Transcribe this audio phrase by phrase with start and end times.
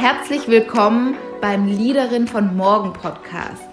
[0.00, 3.64] Herzlich willkommen beim Leaderin von Morgen Podcast.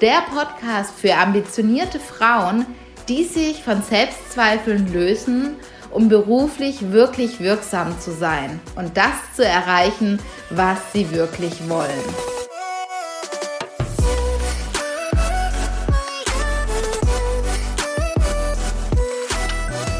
[0.00, 2.64] Der Podcast für ambitionierte Frauen,
[3.08, 5.56] die sich von Selbstzweifeln lösen,
[5.90, 10.20] um beruflich wirklich wirksam zu sein und das zu erreichen,
[10.50, 11.90] was sie wirklich wollen.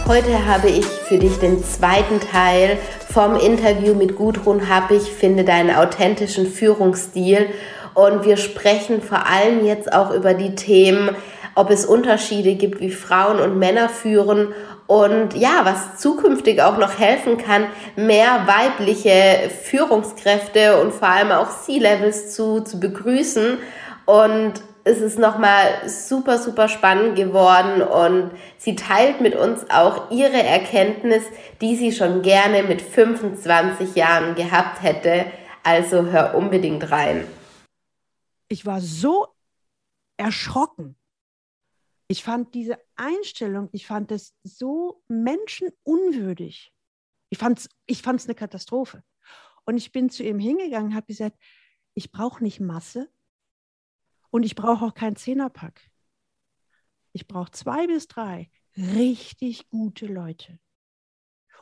[0.07, 2.79] Heute habe ich für dich den zweiten Teil
[3.15, 7.47] vom Interview mit Gudrun Happig, finde deinen authentischen Führungsstil.
[7.95, 11.11] Und wir sprechen vor allem jetzt auch über die Themen,
[11.55, 14.49] ob es Unterschiede gibt, wie Frauen und Männer führen
[14.89, 21.51] und ja, was zukünftig auch noch helfen kann, mehr weibliche Führungskräfte und vor allem auch
[21.51, 23.59] C-Levels zu, zu begrüßen.
[24.07, 24.55] Und
[24.85, 31.25] es ist nochmal super, super spannend geworden und sie teilt mit uns auch ihre Erkenntnis,
[31.63, 35.25] die sie schon gerne mit 25 Jahren gehabt hätte.
[35.63, 37.27] Also hör unbedingt rein.
[38.49, 39.29] Ich war so
[40.19, 40.97] erschrocken.
[42.07, 46.75] Ich fand diese Einstellung, ich fand es so menschenunwürdig.
[47.31, 49.03] Ich fand es ich fand's eine Katastrophe.
[49.65, 51.39] Und ich bin zu ihm hingegangen, habe gesagt,
[51.95, 53.09] ich brauche nicht Masse,
[54.35, 55.81] und ich brauche auch keinen Zehnerpack.
[57.13, 60.59] Ich brauche zwei bis drei richtig gute Leute.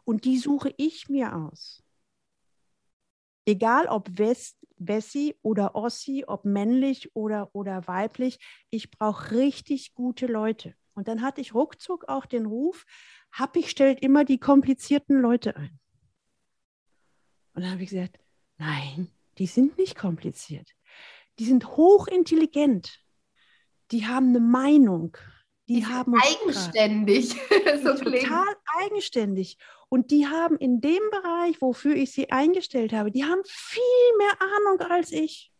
[0.04, 1.82] Und die suche ich mir aus.
[3.44, 8.38] Egal ob West, Wessi oder Ossi, ob männlich oder, oder weiblich,
[8.70, 10.74] ich brauche richtig gute Leute.
[10.94, 12.86] Und dann hatte ich ruckzuck auch den Ruf,
[13.32, 15.78] Happig stellt immer die komplizierten Leute ein.
[17.52, 18.18] Und dann habe ich gesagt,
[18.56, 20.74] nein, die sind nicht kompliziert
[21.38, 23.00] die sind hochintelligent,
[23.90, 25.16] die haben eine Meinung,
[25.68, 27.34] die, die haben eigenständig,
[27.82, 29.58] so total eigenständig
[29.88, 33.82] und die haben in dem Bereich, wofür ich sie eingestellt habe, die haben viel
[34.18, 35.52] mehr Ahnung als ich.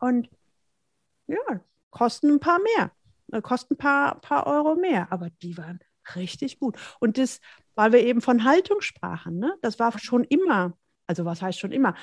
[0.00, 0.30] Und
[1.26, 2.92] ja, kosten ein paar mehr,
[3.32, 5.80] äh, kosten ein paar, paar Euro mehr, aber die waren
[6.14, 6.76] richtig gut.
[7.00, 7.40] Und das,
[7.74, 9.54] weil wir eben von Haltung sprachen, ne?
[9.60, 11.94] das war schon immer, also was heißt schon immer?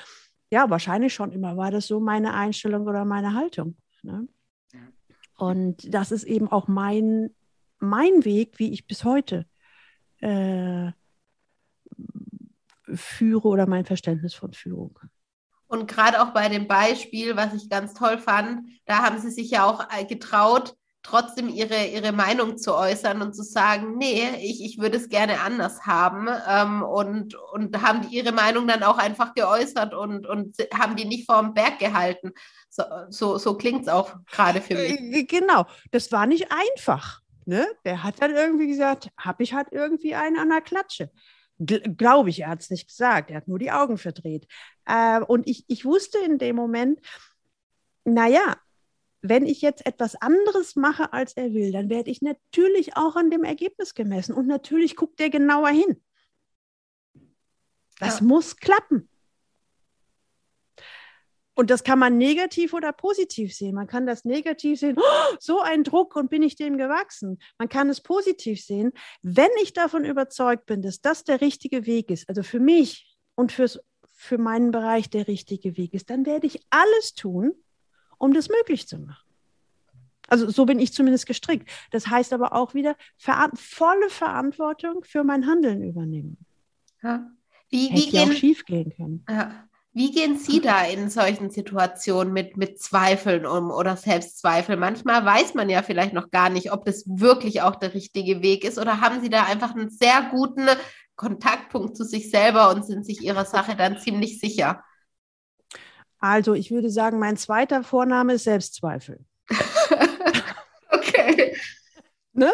[0.50, 3.76] Ja, wahrscheinlich schon immer war das so meine Einstellung oder meine Haltung.
[4.02, 4.28] Ne?
[5.36, 7.34] Und das ist eben auch mein,
[7.78, 9.46] mein Weg, wie ich bis heute
[10.20, 10.92] äh,
[12.94, 14.98] führe oder mein Verständnis von Führung.
[15.66, 19.50] Und gerade auch bei dem Beispiel, was ich ganz toll fand, da haben Sie sich
[19.50, 24.64] ja auch äh, getraut, trotzdem ihre, ihre Meinung zu äußern und zu sagen, nee, ich,
[24.64, 26.28] ich würde es gerne anders haben.
[26.48, 31.04] Ähm, und, und haben die ihre Meinung dann auch einfach geäußert und, und haben die
[31.04, 32.32] nicht vorm Berg gehalten.
[32.68, 35.00] So, so, so klingt es auch gerade für mich.
[35.00, 37.20] Äh, genau, das war nicht einfach.
[37.44, 37.66] Ne?
[37.84, 41.10] Der hat dann irgendwie gesagt, habe ich halt irgendwie einen an der Klatsche.
[41.58, 44.46] Glaube ich, er hat es nicht gesagt, er hat nur die Augen verdreht.
[44.84, 47.00] Äh, und ich, ich wusste in dem Moment,
[48.04, 48.56] naja,
[49.28, 53.30] wenn ich jetzt etwas anderes mache, als er will, dann werde ich natürlich auch an
[53.30, 54.34] dem Ergebnis gemessen.
[54.34, 56.02] Und natürlich guckt er genauer hin.
[57.98, 58.26] Das ja.
[58.26, 59.08] muss klappen.
[61.58, 63.74] Und das kann man negativ oder positiv sehen.
[63.74, 67.38] Man kann das negativ sehen, oh, so ein Druck und bin ich dem gewachsen.
[67.58, 68.92] Man kann es positiv sehen,
[69.22, 73.52] wenn ich davon überzeugt bin, dass das der richtige Weg ist, also für mich und
[73.52, 73.80] fürs,
[74.12, 77.54] für meinen Bereich der richtige Weg ist, dann werde ich alles tun,
[78.18, 79.26] um das möglich zu machen.
[80.28, 81.68] Also so bin ich zumindest gestrickt.
[81.90, 86.36] Das heißt aber auch wieder ver volle Verantwortung für mein Handeln übernehmen.
[87.02, 87.30] Ja.
[87.68, 89.24] Wie, Hätte wie gehen, auch schief gehen können.
[89.28, 89.66] Ja.
[89.92, 94.76] Wie gehen Sie da in solchen Situationen mit, mit Zweifeln um oder Selbstzweifel?
[94.76, 98.64] Manchmal weiß man ja vielleicht noch gar nicht, ob das wirklich auch der richtige Weg
[98.64, 100.66] ist oder haben Sie da einfach einen sehr guten
[101.16, 104.84] Kontaktpunkt zu sich selber und sind sich Ihrer Sache dann ziemlich sicher?
[106.30, 109.24] Also ich würde sagen, mein zweiter Vorname ist Selbstzweifel.
[110.90, 111.56] okay.
[112.38, 112.52] Ne?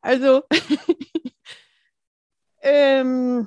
[0.00, 0.44] Also,
[2.62, 3.46] ähm,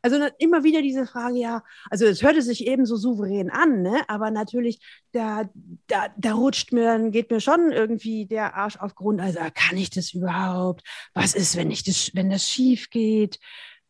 [0.00, 4.00] also immer wieder diese Frage, ja, also es hörte sich eben so souverän an, ne?
[4.06, 4.78] aber natürlich,
[5.10, 5.50] da,
[5.88, 9.20] da, da rutscht mir, dann geht mir schon irgendwie der Arsch auf Grund.
[9.20, 10.84] Also kann ich das überhaupt?
[11.14, 13.40] Was ist, wenn ich das, wenn das schief geht?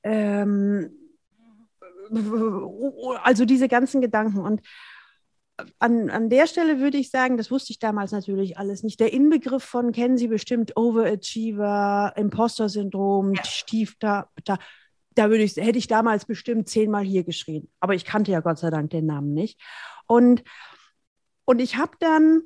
[0.02, 0.97] Ähm,
[3.22, 4.40] also diese ganzen Gedanken.
[4.40, 4.62] Und
[5.78, 9.00] an, an der Stelle würde ich sagen, das wusste ich damals natürlich alles nicht.
[9.00, 13.44] Der Inbegriff von, kennen Sie bestimmt, Overachiever, Imposter-Syndrom, ja.
[13.44, 14.58] Stief, da, da,
[15.31, 17.69] würde ich, hätte ich damals bestimmt zehnmal hier geschrien.
[17.81, 19.61] Aber ich kannte ja Gott sei Dank den Namen nicht.
[20.06, 20.44] Und,
[21.44, 22.43] und ich habe dann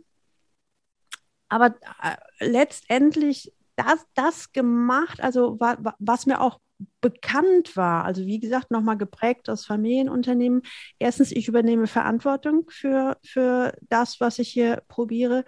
[1.49, 6.61] aber äh, letztendlich das, das gemacht, also wa, was mir auch
[7.01, 10.63] bekannt war, also wie gesagt, nochmal geprägt aus Familienunternehmen.
[10.99, 15.45] Erstens, ich übernehme Verantwortung für, für das, was ich hier probiere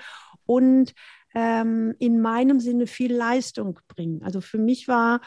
[0.47, 0.95] und
[1.35, 4.23] ähm, in meinem Sinne viel Leistung bringen.
[4.23, 5.21] Also für mich war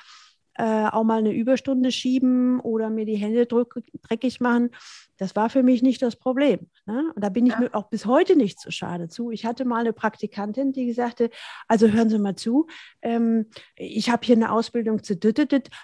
[0.57, 4.71] äh, auch mal eine Überstunde schieben oder mir die Hände dreckig machen.
[5.17, 6.67] Das war für mich nicht das Problem.
[6.85, 7.11] Ne?
[7.15, 7.59] Und da bin ich ja.
[7.59, 9.31] mir auch bis heute nicht so schade zu.
[9.31, 11.29] Ich hatte mal eine Praktikantin, die sagte,
[11.67, 12.67] also hören Sie mal zu,
[13.01, 15.15] ähm, ich habe hier eine Ausbildung zu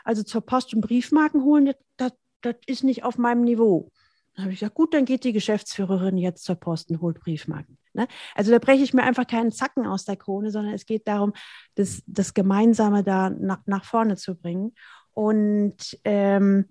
[0.03, 2.11] also zur Post und Briefmarken holen, das,
[2.41, 3.91] das ist nicht auf meinem Niveau.
[4.35, 7.77] Dann habe ich gesagt, gut, dann geht die Geschäftsführerin jetzt zur Post und holt Briefmarken.
[7.93, 8.07] Ne?
[8.33, 11.33] Also da breche ich mir einfach keinen Zacken aus der Krone, sondern es geht darum,
[11.75, 14.73] das, das Gemeinsame da nach, nach vorne zu bringen.
[15.11, 16.65] Und, ähm,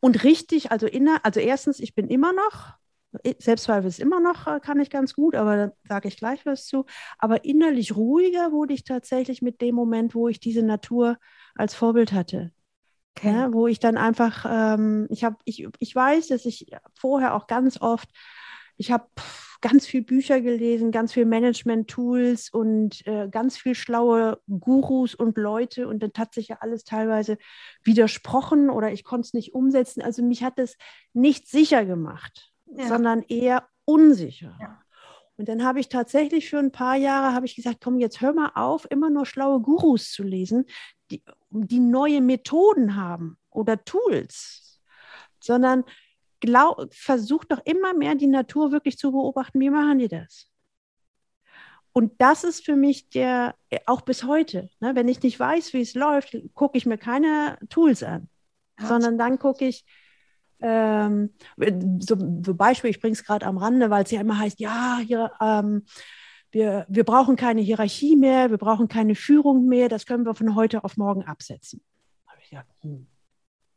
[0.00, 2.74] und richtig, also, inner, also erstens, ich bin immer noch,
[3.38, 6.66] Selbstzweifel ist immer noch, äh, kann ich ganz gut, aber da sage ich gleich was
[6.66, 6.86] zu.
[7.18, 11.18] Aber innerlich ruhiger wurde ich tatsächlich mit dem Moment, wo ich diese Natur
[11.54, 12.52] als Vorbild hatte.
[13.16, 13.32] Okay.
[13.32, 17.46] Ja, wo ich dann einfach, ähm, ich habe, ich, ich weiß, dass ich vorher auch
[17.46, 18.08] ganz oft,
[18.76, 19.06] ich habe
[19.62, 25.88] ganz viel Bücher gelesen, ganz viel Management-Tools und äh, ganz viel schlaue Gurus und Leute
[25.88, 27.38] und dann hat sich ja alles teilweise
[27.82, 30.02] widersprochen oder ich konnte es nicht umsetzen.
[30.02, 30.76] Also mich hat es
[31.12, 32.88] nicht sicher gemacht, ja.
[32.88, 34.56] sondern eher unsicher.
[34.60, 34.82] Ja.
[35.36, 38.32] Und dann habe ich tatsächlich für ein paar Jahre habe ich gesagt, komm, jetzt hör
[38.32, 40.66] mal auf, immer nur schlaue Gurus zu lesen,
[41.12, 44.80] die, die neue Methoden haben oder Tools,
[45.40, 45.84] sondern
[46.40, 50.48] glaub, versucht doch immer mehr die Natur wirklich zu beobachten, wie machen die das?
[51.92, 53.54] Und das ist für mich der,
[53.86, 57.58] auch bis heute, ne, wenn ich nicht weiß, wie es läuft, gucke ich mir keine
[57.68, 58.28] Tools an,
[58.80, 58.86] ja.
[58.86, 59.84] sondern dann gucke ich,
[60.60, 61.34] ähm,
[61.98, 65.00] so, so Beispiel, ich bringe es gerade am Rande, weil es ja immer heißt, ja,
[65.04, 65.84] hier, ähm,
[66.52, 70.54] wir, wir brauchen keine Hierarchie mehr, wir brauchen keine Führung mehr, das können wir von
[70.54, 71.82] heute auf morgen absetzen.
[72.24, 73.06] Da habe ich gesagt, hm,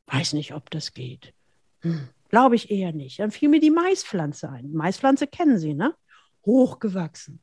[0.07, 1.33] weiß nicht, ob das geht.
[1.81, 2.09] Hm.
[2.29, 3.19] Glaube ich eher nicht.
[3.19, 4.73] Dann fiel mir die Maispflanze ein.
[4.73, 5.95] Maispflanze kennen Sie, ne?
[6.45, 7.41] Hochgewachsen.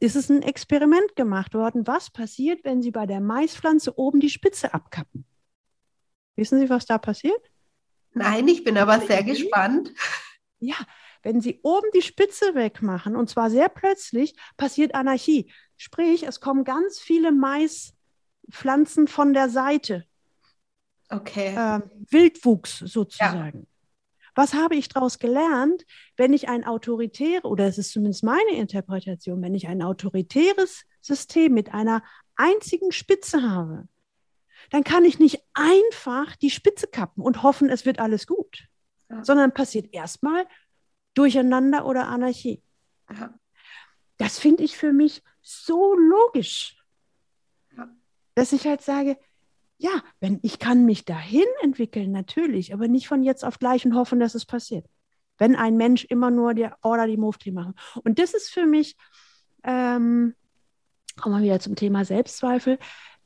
[0.00, 1.86] Ist es ein Experiment gemacht worden?
[1.86, 5.24] Was passiert, wenn Sie bei der Maispflanze oben die Spitze abkappen?
[6.36, 7.50] Wissen Sie, was da passiert?
[8.14, 9.92] Nein, ich bin aber sehr gespannt.
[10.60, 10.76] Ja,
[11.28, 15.52] wenn Sie oben die Spitze wegmachen, und zwar sehr plötzlich, passiert Anarchie.
[15.76, 20.06] Sprich, es kommen ganz viele Maispflanzen von der Seite.
[21.10, 21.54] Okay.
[21.54, 23.58] Äh, Wildwuchs sozusagen.
[23.58, 23.66] Ja.
[24.34, 25.84] Was habe ich daraus gelernt,
[26.16, 31.52] wenn ich ein autoritäres, oder es ist zumindest meine Interpretation, wenn ich ein autoritäres System
[31.52, 32.02] mit einer
[32.36, 33.86] einzigen Spitze habe,
[34.70, 38.66] dann kann ich nicht einfach die Spitze kappen und hoffen, es wird alles gut,
[39.10, 39.22] ja.
[39.22, 40.46] sondern passiert erstmal
[41.18, 42.62] Durcheinander oder Anarchie.
[43.10, 43.34] Ja.
[44.18, 46.76] Das finde ich für mich so logisch,
[47.76, 47.88] ja.
[48.36, 49.18] dass ich halt sage,
[49.78, 53.96] ja, wenn ich kann mich dahin entwickeln, natürlich, aber nicht von jetzt auf gleich und
[53.96, 54.86] hoffen, dass es passiert.
[55.38, 57.74] Wenn ein Mensch immer nur die Order, die Mufti machen.
[58.04, 58.96] Und das ist für mich,
[59.64, 60.36] ähm,
[61.16, 62.78] kommen wir wieder zum Thema Selbstzweifel,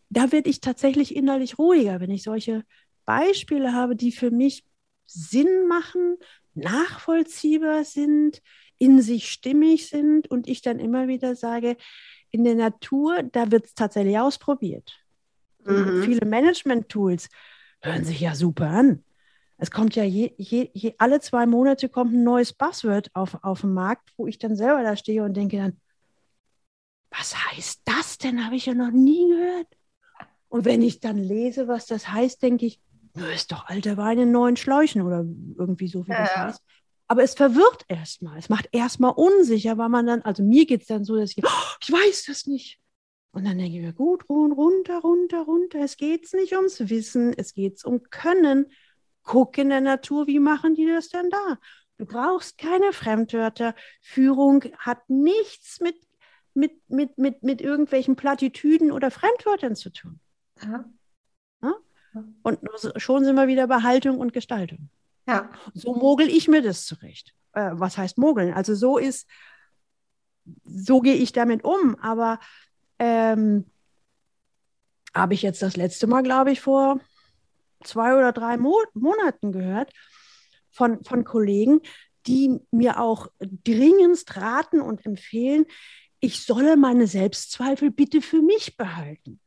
[0.09, 2.65] da werde ich tatsächlich innerlich ruhiger, wenn ich solche
[3.05, 4.65] Beispiele habe, die für mich
[5.05, 6.17] Sinn machen,
[6.55, 8.43] nachvollziehbar sind,
[8.79, 11.77] in sich stimmig sind und ich dann immer wieder sage,
[12.31, 14.99] in der Natur, da wird es tatsächlich ausprobiert.
[15.65, 16.03] Mhm.
[16.03, 17.29] Viele Management-Tools
[17.81, 19.05] hören sich ja super an.
[19.59, 23.61] Es kommt ja je, je, je, alle zwei Monate kommt ein neues Buzzword auf, auf
[23.61, 25.81] den Markt, wo ich dann selber da stehe und denke dann,
[27.11, 28.45] was heißt das denn?
[28.45, 29.69] Habe ich ja noch nie gehört.
[30.49, 32.81] Und wenn ich dann lese, was das heißt, denke ich,
[33.15, 35.25] ist doch alter Wein in neuen Schläuchen oder
[35.59, 36.19] irgendwie so, wie ja.
[36.19, 36.63] das heißt.
[37.09, 38.39] Aber es verwirrt erstmal.
[38.39, 41.45] Es macht erstmal unsicher, weil man dann, also mir geht es dann so, dass ich,
[41.45, 42.81] oh, ich weiß das nicht.
[43.33, 45.81] Und dann denke ich mir, gut, runter, runter, runter.
[45.81, 48.67] Es geht nicht ums Wissen, es geht um Können.
[49.23, 51.59] Guck in der Natur, wie machen die das denn da?
[51.99, 53.75] Du brauchst keine Fremdwörter.
[54.01, 55.97] Führung hat nichts mit,
[56.55, 60.21] mit, mit, mit, mit irgendwelchen Plattitüden oder Fremdwörtern zu tun.
[60.63, 60.85] Ja?
[62.43, 62.59] Und
[62.97, 64.91] schon sind wir wieder bei Haltung und Gestaltung.
[65.27, 65.51] Ja.
[65.75, 67.35] So mogel ich mir das zurecht.
[67.53, 68.53] Äh, was heißt mogeln?
[68.53, 69.29] Also so ist,
[70.65, 71.97] so gehe ich damit um.
[72.01, 72.41] Aber
[72.99, 73.67] ähm,
[75.15, 77.01] habe ich jetzt das letzte Mal, glaube ich, vor
[77.85, 79.93] zwei oder drei Mo Monaten gehört
[80.71, 81.81] von, von Kollegen,
[82.27, 85.67] die mir auch dringendst raten und empfehlen,
[86.21, 89.41] ich solle meine Selbstzweifel bitte für mich behalten,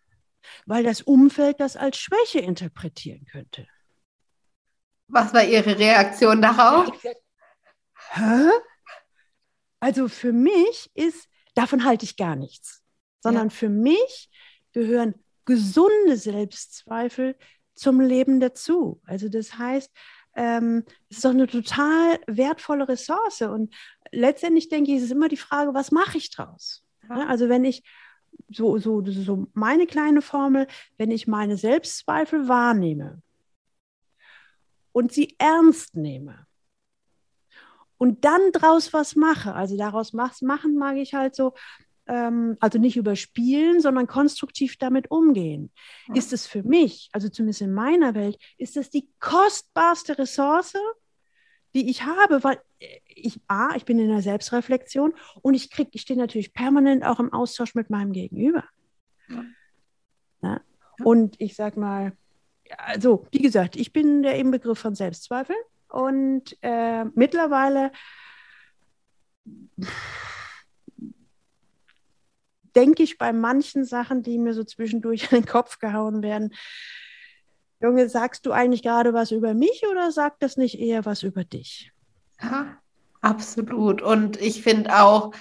[0.65, 3.67] weil das Umfeld das als Schwäche interpretieren könnte.
[5.07, 6.89] Was war Ihre Reaktion darauf?
[8.11, 8.49] Hä?
[9.79, 12.85] Also für mich ist, davon halte ich gar nichts
[13.25, 13.55] sondern ja.
[13.55, 14.29] für mich
[14.71, 17.35] gehören gesunde Selbstzweifel
[17.73, 19.01] zum Leben dazu.
[19.03, 19.91] Also das heißt,
[20.35, 23.41] ähm, es ist doch eine total wertvolle Ressource.
[23.41, 23.73] Und
[24.11, 26.85] letztendlich denke ich, es ist immer die Frage, was mache ich draus?
[27.09, 27.25] Ja.
[27.25, 27.83] Also wenn ich
[28.49, 33.21] so, so, so meine kleine Formel, wenn ich meine Selbstzweifel wahrnehme
[34.91, 36.45] und sie ernst nehme
[37.97, 41.53] und dann draus was mache, also daraus machen mag ich halt so,
[42.07, 45.71] ähm, also nicht überspielen, sondern konstruktiv damit umgehen.
[46.07, 46.15] Ja.
[46.15, 50.73] Ist es für mich, also zumindest in meiner Welt, ist das die kostbarste Ressource,
[51.75, 52.59] die ich habe, weil
[53.05, 57.19] ich, A, ich bin in der Selbstreflexion und ich kriege, ich stehe natürlich permanent auch
[57.19, 58.63] im Austausch mit meinem Gegenüber.
[59.27, 59.45] Ja.
[60.41, 60.61] Ja?
[61.03, 62.13] Und ich sag mal,
[62.77, 65.55] also wie gesagt, ich bin der Inbegriff von Selbstzweifel
[65.89, 67.91] und äh, mittlerweile
[72.75, 76.53] denke ich bei manchen Sachen, die mir so zwischendurch in den Kopf gehauen werden,
[77.85, 81.43] Junge, sagst du eigentlich gerade was über mich oder sagt das nicht eher was über
[81.43, 81.91] dich?
[82.41, 82.77] Ja,
[83.21, 84.01] absolut.
[84.01, 85.31] Und ich finde auch,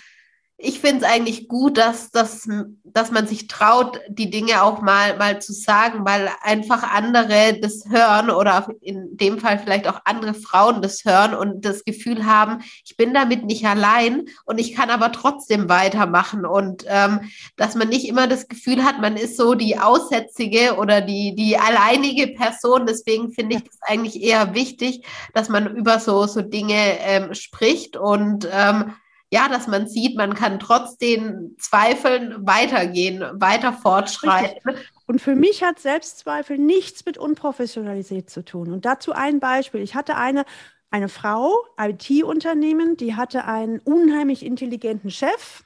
[0.57, 2.49] ich finde es eigentlich gut, dass, dass,
[2.85, 7.85] dass man sich traut, die Dinge auch mal, mal zu sagen, weil einfach andere das
[7.89, 12.63] hören oder in dem Fall vielleicht auch andere Frauen das hören und das Gefühl haben,
[12.85, 17.21] ich bin damit nicht allein und ich kann aber trotzdem weitermachen und ähm,
[17.57, 21.59] dass man nicht immer das Gefühl hat, man ist so die Aussätzige oder die, die
[21.59, 22.87] alleinige Person.
[22.87, 27.97] Deswegen finde ich das eigentlich eher wichtig, dass man über so, so Dinge ähm, spricht
[27.97, 28.95] und ähm,
[29.31, 34.77] ja, dass man sieht, man kann trotz den Zweifeln weitergehen, weiter fortschreiten.
[35.07, 38.73] Und für mich hat Selbstzweifel nichts mit Unprofessionalität zu tun.
[38.73, 39.81] Und dazu ein Beispiel.
[39.81, 40.45] Ich hatte eine,
[40.91, 45.65] eine Frau, IT-Unternehmen, die hatte einen unheimlich intelligenten Chef.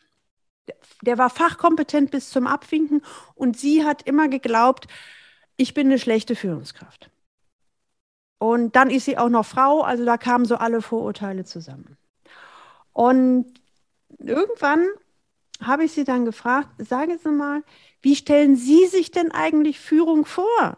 [1.03, 3.03] Der war fachkompetent bis zum Abwinken
[3.35, 4.87] und sie hat immer geglaubt,
[5.57, 7.11] ich bin eine schlechte Führungskraft.
[8.38, 11.97] Und dann ist sie auch noch Frau, also da kamen so alle Vorurteile zusammen.
[12.99, 13.47] Und
[14.19, 14.88] irgendwann
[15.62, 17.62] habe ich sie dann gefragt, sagen Sie mal,
[18.02, 20.76] wie stellen Sie sich denn eigentlich Führung vor?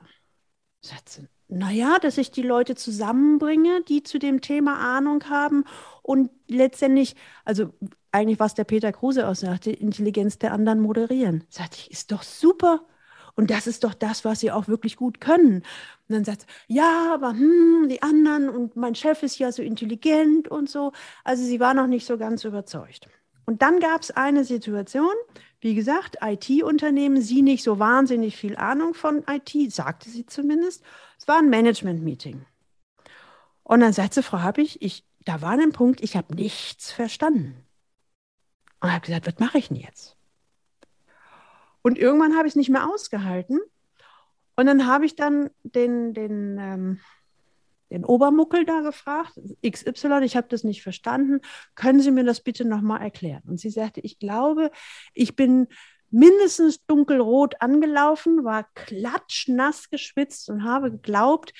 [0.82, 5.64] Sagt sie, naja, dass ich die Leute zusammenbringe, die zu dem Thema Ahnung haben
[6.02, 7.72] und letztendlich, also
[8.12, 11.44] eigentlich was der Peter Kruse auch sagte, Intelligenz der anderen moderieren.
[11.48, 12.86] Sagt ich, ist doch super.
[13.34, 15.56] Und das ist doch das, was sie auch wirklich gut können.
[15.56, 15.64] Und
[16.08, 20.48] dann sagt sie, ja, aber hm, die anderen und mein Chef ist ja so intelligent
[20.48, 20.92] und so.
[21.24, 23.08] Also sie war noch nicht so ganz überzeugt.
[23.46, 25.14] Und dann gab es eine Situation,
[25.60, 30.84] wie gesagt, IT-Unternehmen, sie nicht so wahnsinnig viel Ahnung von IT, sagte sie zumindest.
[31.18, 32.44] Es war ein Management-Meeting.
[33.62, 37.64] Und dann sagte sie, Frau Happig, ich, da war ein Punkt, ich habe nichts verstanden.
[38.80, 40.16] Und habe gesagt, was mache ich denn jetzt?
[41.82, 43.60] Und irgendwann habe ich es nicht mehr ausgehalten.
[44.56, 47.00] Und dann habe ich dann den, den, ähm,
[47.90, 51.40] den Obermuckel da gefragt, XY, ich habe das nicht verstanden,
[51.74, 53.42] können Sie mir das bitte nochmal erklären?
[53.46, 54.70] Und sie sagte, ich glaube,
[55.14, 55.66] ich bin
[56.10, 61.52] mindestens dunkelrot angelaufen, war klatschnass geschwitzt und habe geglaubt,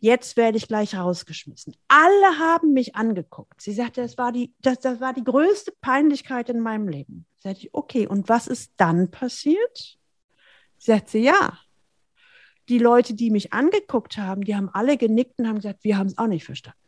[0.00, 1.74] jetzt werde ich gleich rausgeschmissen.
[1.88, 3.60] Alle haben mich angeguckt.
[3.60, 7.26] Sie sagte, das war die, das, das war die größte Peinlichkeit in meinem Leben.
[7.38, 9.98] Sagte ich, okay, und was ist dann passiert?
[10.78, 11.58] Sagte sie, ja.
[12.68, 16.08] Die Leute, die mich angeguckt haben, die haben alle genickt und haben gesagt, wir haben
[16.08, 16.78] es auch nicht verstanden.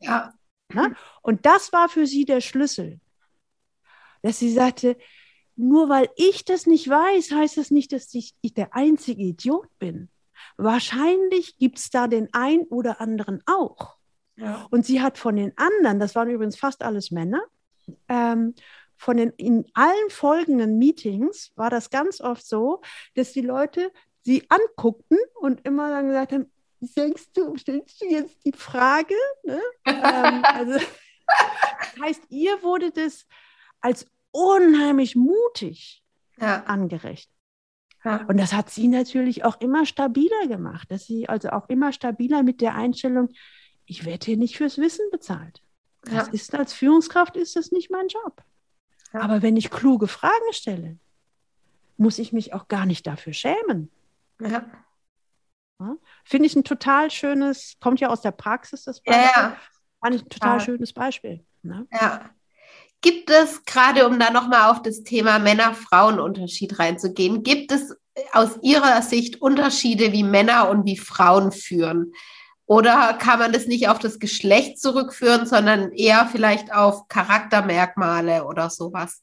[0.00, 0.34] Ja.
[0.72, 0.94] Na?
[1.22, 3.00] Und das war für sie der Schlüssel.
[4.22, 4.96] Dass sie sagte,
[5.56, 9.68] nur weil ich das nicht weiß, heißt das nicht, dass ich, ich der einzige Idiot
[9.78, 10.10] bin.
[10.56, 13.96] Wahrscheinlich gibt es da den ein oder anderen auch.
[14.36, 14.66] Ja.
[14.70, 17.42] Und sie hat von den anderen, das waren übrigens fast alles Männer,
[18.08, 18.54] ähm,
[18.96, 22.80] von den in allen folgenden Meetings war das ganz oft so,
[23.14, 23.90] dass die Leute
[24.22, 29.14] sie anguckten und immer dann gesagt haben, denkst du, stellst du jetzt die Frage?
[29.44, 29.60] Ne?
[29.86, 33.26] ähm, also, das heißt, ihr wurde das
[33.80, 36.04] als unheimlich mutig
[36.38, 36.62] ja.
[36.64, 37.34] angerechnet.
[38.04, 38.24] Ja.
[38.26, 42.42] Und das hat sie natürlich auch immer stabiler gemacht, dass sie also auch immer stabiler
[42.42, 43.28] mit der Einstellung,
[43.84, 45.62] ich werde hier nicht fürs Wissen bezahlt.
[46.02, 46.32] Das ja.
[46.32, 48.42] ist als Führungskraft ist das nicht mein Job.
[49.12, 49.20] Ja.
[49.20, 50.98] Aber wenn ich kluge Fragen stelle,
[51.96, 53.90] muss ich mich auch gar nicht dafür schämen.
[54.40, 54.64] Ja.
[56.24, 59.30] Finde ich ein total schönes, kommt ja aus der Praxis, das Beispiel.
[59.34, 59.56] Ja,
[60.00, 61.44] Fand ich ein total schönes Beispiel.
[61.62, 61.86] Ne?
[61.92, 62.30] Ja.
[63.00, 67.96] Gibt es, gerade um da nochmal auf das Thema Männer-Frauen-Unterschied reinzugehen, gibt es
[68.32, 72.12] aus Ihrer Sicht Unterschiede, wie Männer und wie Frauen führen?
[72.66, 78.70] Oder kann man das nicht auf das Geschlecht zurückführen, sondern eher vielleicht auf Charaktermerkmale oder
[78.70, 79.22] sowas?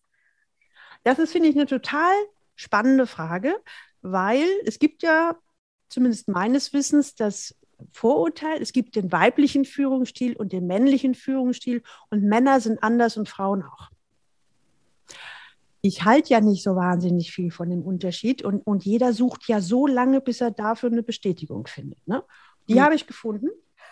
[1.04, 2.12] Das ist, finde ich, eine total
[2.56, 3.56] spannende Frage,
[4.02, 5.36] weil es gibt ja
[5.88, 7.56] zumindest meines Wissens das
[7.92, 13.30] Vorurteil, es gibt den weiblichen Führungsstil und den männlichen Führungsstil und Männer sind anders und
[13.30, 13.90] Frauen auch.
[15.82, 19.62] Ich halte ja nicht so wahnsinnig viel von dem Unterschied und, und jeder sucht ja
[19.62, 22.06] so lange, bis er dafür eine Bestätigung findet.
[22.06, 22.22] Ne?
[22.70, 22.82] Die mhm.
[22.82, 23.50] habe ich gefunden.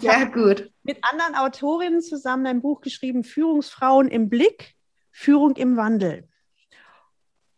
[0.00, 0.72] ja, gut.
[0.82, 4.74] Mit anderen Autorinnen zusammen ein Buch geschrieben, Führungsfrauen im Blick,
[5.12, 6.26] Führung im Wandel.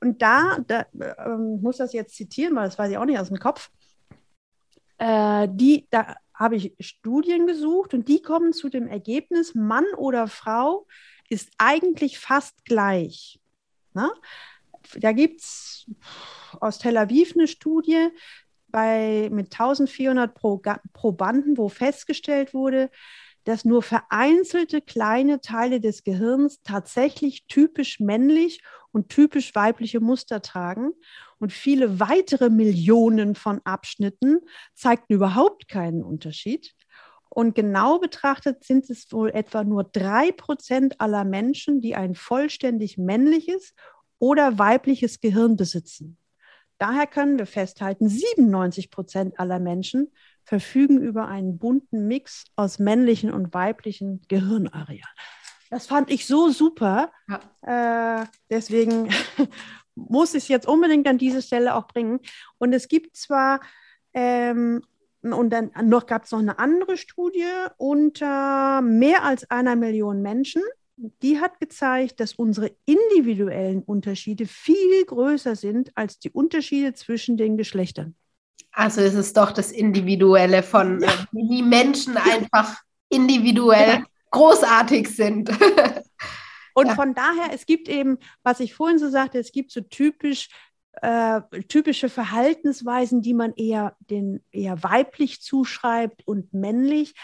[0.01, 3.29] Und da, da ähm, muss das jetzt zitieren, weil das weiß ich auch nicht aus
[3.29, 3.71] dem Kopf.
[4.99, 10.27] Äh, die, da habe ich Studien gesucht und die kommen zu dem Ergebnis, Mann oder
[10.29, 10.87] Frau
[11.31, 13.41] ist eigentlich fast gleich.
[13.95, 14.11] Na?
[14.95, 15.91] Da gibt es
[16.61, 18.09] aus Tel Aviv eine Studie
[18.77, 20.61] bei, mit 1400 Pro,
[20.93, 22.91] Probanden, wo festgestellt wurde,
[23.45, 28.61] dass nur vereinzelte kleine Teile des Gehirns tatsächlich typisch männlich
[28.93, 30.91] und typisch weibliche Muster tragen.
[31.39, 34.41] Und viele weitere Millionen von Abschnitten
[34.75, 36.75] zeigten überhaupt keinen Unterschied.
[37.31, 42.99] Und genau betrachtet sind es wohl etwa nur drei Prozent aller Menschen, die ein vollständig
[42.99, 43.73] männliches
[44.19, 46.19] oder weibliches Gehirn besitzen.
[46.79, 50.13] Daher können wir festhalten, 97 Prozent aller Menschen
[50.45, 55.03] verfügen über einen bunten Mix aus männlichen und weiblichen Gehirnarealen.
[55.71, 57.11] Das fand ich so super.
[57.29, 58.21] Ja.
[58.21, 59.09] Äh, deswegen
[59.95, 62.21] muss ich es jetzt unbedingt an diese Stelle auch bringen.
[62.59, 63.61] Und es gibt zwar,
[64.13, 64.83] ähm,
[65.23, 70.63] und dann noch gab es noch eine andere Studie unter mehr als einer Million Menschen.
[70.97, 77.57] Die hat gezeigt, dass unsere individuellen Unterschiede viel größer sind als die Unterschiede zwischen den
[77.57, 78.15] Geschlechtern.
[78.73, 81.09] Also es ist doch das Individuelle von, ja.
[81.33, 82.77] wie die Menschen einfach
[83.09, 84.05] individuell ja.
[84.31, 85.51] großartig sind.
[86.75, 86.95] Und ja.
[86.95, 90.49] von daher, es gibt eben, was ich vorhin so sagte, es gibt so typisch
[91.03, 97.15] äh, typische Verhaltensweisen, die man eher den eher weiblich zuschreibt und männlich.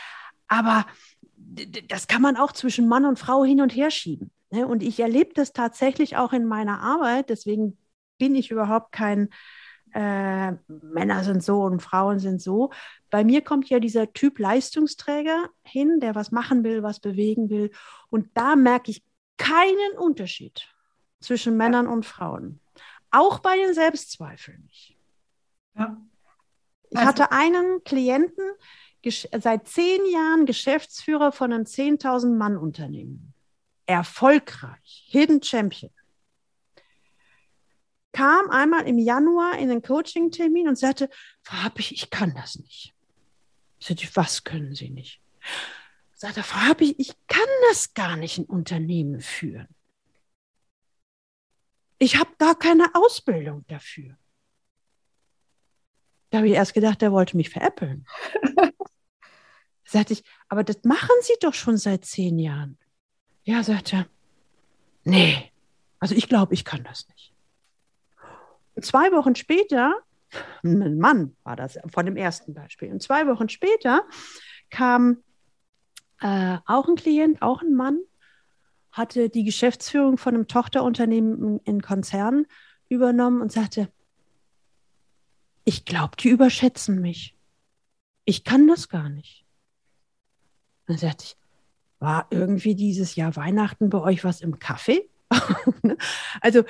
[0.46, 0.86] Aber
[1.88, 4.30] das kann man auch zwischen Mann und Frau hin und her schieben.
[4.50, 4.66] Ne?
[4.66, 7.28] Und ich erlebe das tatsächlich auch in meiner Arbeit.
[7.30, 7.78] Deswegen
[8.18, 9.28] bin ich überhaupt kein
[9.94, 12.70] äh, Männer sind so und Frauen sind so.
[13.10, 17.70] Bei mir kommt ja dieser Typ Leistungsträger hin, der was machen will, was bewegen will.
[18.08, 19.04] Und da merke ich
[19.36, 20.68] keinen Unterschied
[21.20, 22.60] zwischen Männern und Frauen.
[23.10, 24.96] Auch bei den Selbstzweifeln nicht.
[25.76, 26.00] Ja.
[26.88, 28.44] Ich also, hatte einen Klienten,
[29.04, 33.34] seit zehn Jahren Geschäftsführer von einem 10.000 Mann Unternehmen.
[33.86, 35.90] Erfolgreich, Hidden Champion
[38.12, 41.08] kam einmal im Januar in den Coaching-Termin und sagte,
[41.42, 42.94] Frau Happig, ich kann das nicht.
[43.78, 45.20] Ich sagte, was können Sie nicht?
[46.14, 49.68] Sagte, Frau Happig, ich kann das gar nicht ein Unternehmen führen.
[51.98, 54.16] Ich habe gar keine Ausbildung dafür.
[56.30, 58.06] Da habe ich erst gedacht, der wollte mich veräppeln.
[59.92, 62.78] sagte ich, aber das machen Sie doch schon seit zehn Jahren.
[63.44, 64.06] Ja, sagte er,
[65.04, 65.52] nee,
[65.98, 67.32] also ich glaube, ich kann das nicht.
[68.80, 69.94] Zwei Wochen später,
[70.64, 74.04] ein Mann war das von dem ersten Beispiel, und zwei Wochen später
[74.70, 75.18] kam
[76.20, 77.98] äh, auch ein Klient, auch ein Mann,
[78.90, 82.46] hatte die Geschäftsführung von einem Tochterunternehmen in Konzern
[82.88, 83.90] übernommen und sagte,
[85.64, 87.36] ich glaube, die überschätzen mich.
[88.24, 89.44] Ich kann das gar nicht.
[90.92, 91.36] Dann sagte ich,
[92.00, 95.08] war irgendwie dieses Jahr Weihnachten bei euch was im Kaffee?
[96.42, 96.64] also,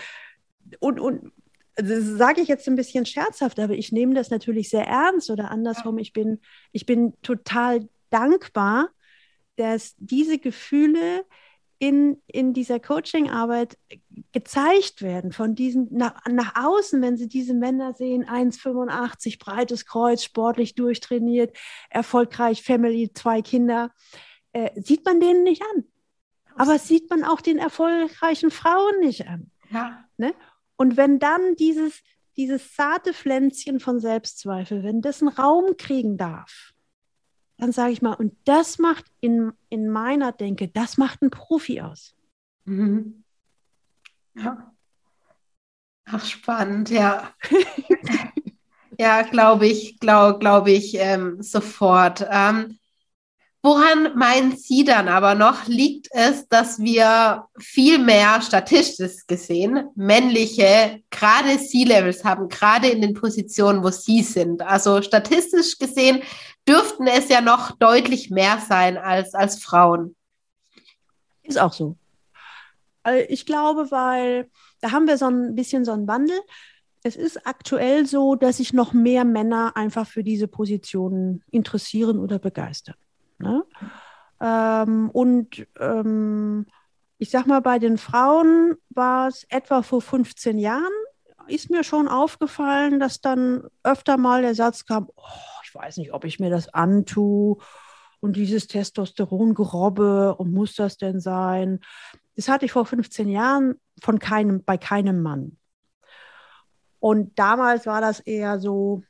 [0.78, 1.32] und, und
[1.74, 5.28] also das sage ich jetzt ein bisschen scherzhaft, aber ich nehme das natürlich sehr ernst
[5.28, 5.98] oder andersrum.
[5.98, 6.38] Ich bin,
[6.70, 8.90] ich bin total dankbar,
[9.56, 11.24] dass diese Gefühle
[11.83, 13.77] in, in dieser Coaching-Arbeit
[14.31, 20.23] gezeigt werden, von diesen nach, nach außen, wenn sie diese Männer sehen, 1,85, breites Kreuz,
[20.23, 21.57] sportlich durchtrainiert,
[21.90, 23.90] erfolgreich, Family, zwei Kinder,
[24.53, 25.83] äh, sieht man denen nicht an.
[26.55, 29.51] Aber sieht man auch den erfolgreichen Frauen nicht an.
[29.73, 30.05] Ja.
[30.18, 30.35] Ne?
[30.77, 32.01] Und wenn dann dieses,
[32.37, 36.75] dieses zarte Pflänzchen von Selbstzweifel, wenn das einen Raum kriegen darf,
[37.62, 41.81] dann sage ich mal, und das macht in, in meiner Denke, das macht einen Profi
[41.81, 42.12] aus.
[42.64, 43.22] Mhm.
[44.35, 44.75] Ja.
[46.07, 47.33] Ach, spannend, ja.
[48.98, 52.27] ja, glaube ich, glaube glaub ich ähm, sofort.
[52.29, 52.81] Ähm,
[53.64, 61.01] Woran meinen Sie dann aber noch, liegt es, dass wir viel mehr statistisch gesehen männliche,
[61.11, 64.62] gerade C-Levels haben, gerade in den Positionen, wo Sie sind?
[64.62, 66.22] Also statistisch gesehen
[66.68, 70.14] dürften es ja noch deutlich mehr sein als, als Frauen.
[71.42, 71.96] Ist auch so.
[73.29, 74.48] Ich glaube, weil
[74.81, 76.38] da haben wir so ein bisschen so einen Wandel.
[77.03, 82.38] Es ist aktuell so, dass sich noch mehr Männer einfach für diese Positionen interessieren oder
[82.38, 82.94] begeistern.
[83.38, 83.64] Ne?
[84.40, 86.66] Ähm, und ähm,
[87.18, 90.92] ich sag mal, bei den Frauen war es etwa vor 15 Jahren,
[91.48, 96.24] ist mir schon aufgefallen, dass dann öfter mal der Satz kam, oh, weiß nicht, ob
[96.24, 97.58] ich mir das antue
[98.20, 101.80] und dieses Testosterongerobbe und muss das denn sein?
[102.37, 105.58] Das hatte ich vor 15 Jahren von keinem, bei keinem Mann.
[106.98, 109.02] Und damals war das eher so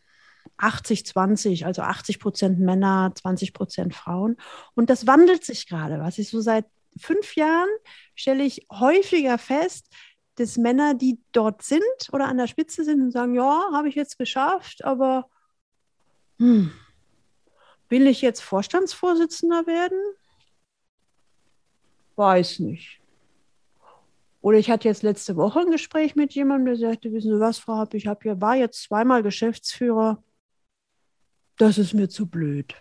[0.58, 4.36] 80-20, also 80 Prozent Männer, 20 Prozent Frauen.
[4.74, 6.00] Und das wandelt sich gerade.
[6.00, 6.66] Was ich so seit
[6.98, 7.68] fünf Jahren
[8.14, 9.88] stelle ich häufiger fest,
[10.36, 13.94] dass Männer, die dort sind oder an der Spitze sind und sagen, ja, habe ich
[13.94, 15.28] jetzt geschafft, aber
[16.42, 16.72] hm,
[17.88, 19.98] will ich jetzt Vorstandsvorsitzender werden?
[22.16, 23.00] Weiß nicht.
[24.40, 27.58] Oder ich hatte jetzt letzte Woche ein Gespräch mit jemandem, der sagte, wissen Sie was,
[27.58, 30.20] Frau Happ, ich habe hier, war jetzt zweimal Geschäftsführer.
[31.58, 32.74] Das ist mir zu blöd.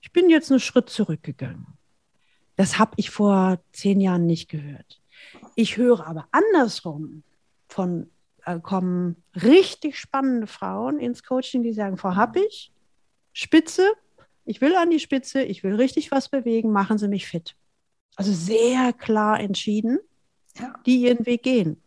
[0.00, 1.66] Ich bin jetzt einen Schritt zurückgegangen.
[2.54, 5.02] Das habe ich vor zehn Jahren nicht gehört.
[5.56, 7.24] Ich höre aber andersrum
[7.66, 8.08] von
[8.56, 12.72] kommen richtig spannende Frauen ins Coaching, die sagen, Frau Happig,
[13.32, 13.92] Spitze,
[14.44, 17.54] ich will an die Spitze, ich will richtig was bewegen, machen Sie mich fit.
[18.16, 19.98] Also sehr klar entschieden
[20.60, 20.74] ja.
[20.86, 21.82] die ihren Weg gehen.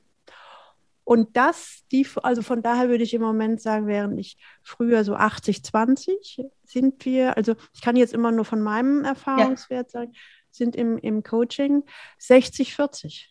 [1.04, 5.16] Und das, die, also von daher würde ich im Moment sagen, während ich früher so
[5.16, 10.02] 80, 20 sind wir, also ich kann jetzt immer nur von meinem Erfahrungswert ja.
[10.02, 10.14] sagen,
[10.52, 11.84] sind im, im Coaching
[12.20, 13.31] 60, 40.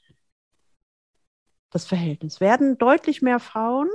[1.70, 2.40] Das Verhältnis.
[2.40, 3.88] Werden deutlich mehr Frauen.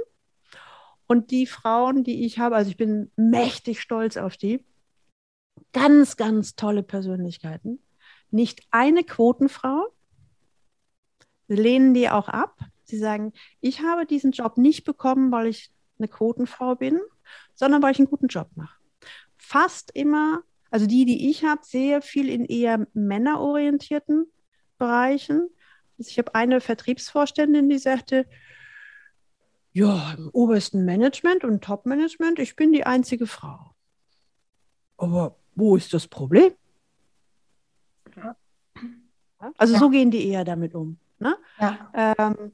[1.08, 4.66] Und die Frauen, die ich habe, also ich bin mächtig stolz auf die,
[5.72, 7.80] ganz, ganz tolle Persönlichkeiten.
[8.32, 9.88] Nicht eine Quotenfrau,
[11.48, 12.58] lehnen die auch ab.
[12.84, 17.00] Sie sagen, ich habe diesen Job nicht bekommen, weil ich eine Quotenfrau bin,
[17.54, 18.78] sondern weil ich einen guten Job mache.
[19.38, 24.32] Fast immer, also die, die ich habe, sehr viel in eher männerorientierten
[24.78, 25.50] Bereichen.
[25.98, 28.26] Also ich habe eine Vertriebsvorständin, die sagte,
[29.74, 33.76] ja, im obersten Management und Top-Management, ich bin die einzige Frau.
[34.98, 36.54] Aber wo ist das Problem?
[39.58, 39.80] Also ja.
[39.80, 40.98] so gehen die eher damit um.
[41.20, 41.38] Ne?
[41.60, 42.16] Ja.
[42.18, 42.54] Ähm,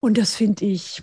[0.00, 1.02] und das finde ich,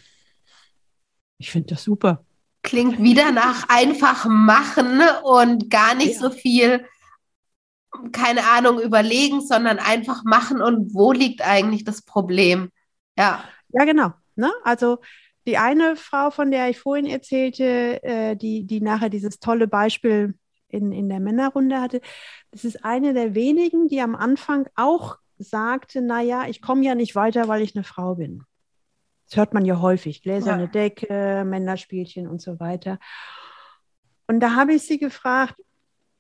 [1.37, 2.25] ich finde das super.
[2.63, 6.85] Klingt wieder nach einfach machen und gar nicht so viel,
[8.11, 12.71] keine Ahnung, überlegen, sondern einfach machen und wo liegt eigentlich das Problem?
[13.17, 13.43] Ja.
[13.69, 14.13] Ja, genau.
[14.35, 14.51] Ne?
[14.63, 14.99] Also
[15.47, 20.35] die eine Frau, von der ich vorhin erzählte, äh, die, die nachher dieses tolle Beispiel
[20.67, 22.01] in, in der Männerrunde hatte,
[22.51, 27.15] das ist eine der wenigen, die am Anfang auch sagte, naja, ich komme ja nicht
[27.15, 28.43] weiter, weil ich eine Frau bin.
[29.29, 30.69] Das hört man ja häufig, gläserne ja.
[30.69, 32.99] Decke, Männerspielchen und so weiter.
[34.27, 35.55] Und da habe ich sie gefragt,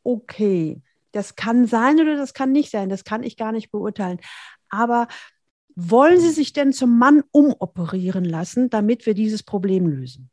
[0.03, 0.81] okay,
[1.17, 4.19] das kann sein oder das kann nicht sein, das kann ich gar nicht beurteilen.
[4.69, 5.07] Aber
[5.75, 10.29] wollen Sie sich denn zum Mann umoperieren lassen, damit wir dieses Problem lösen?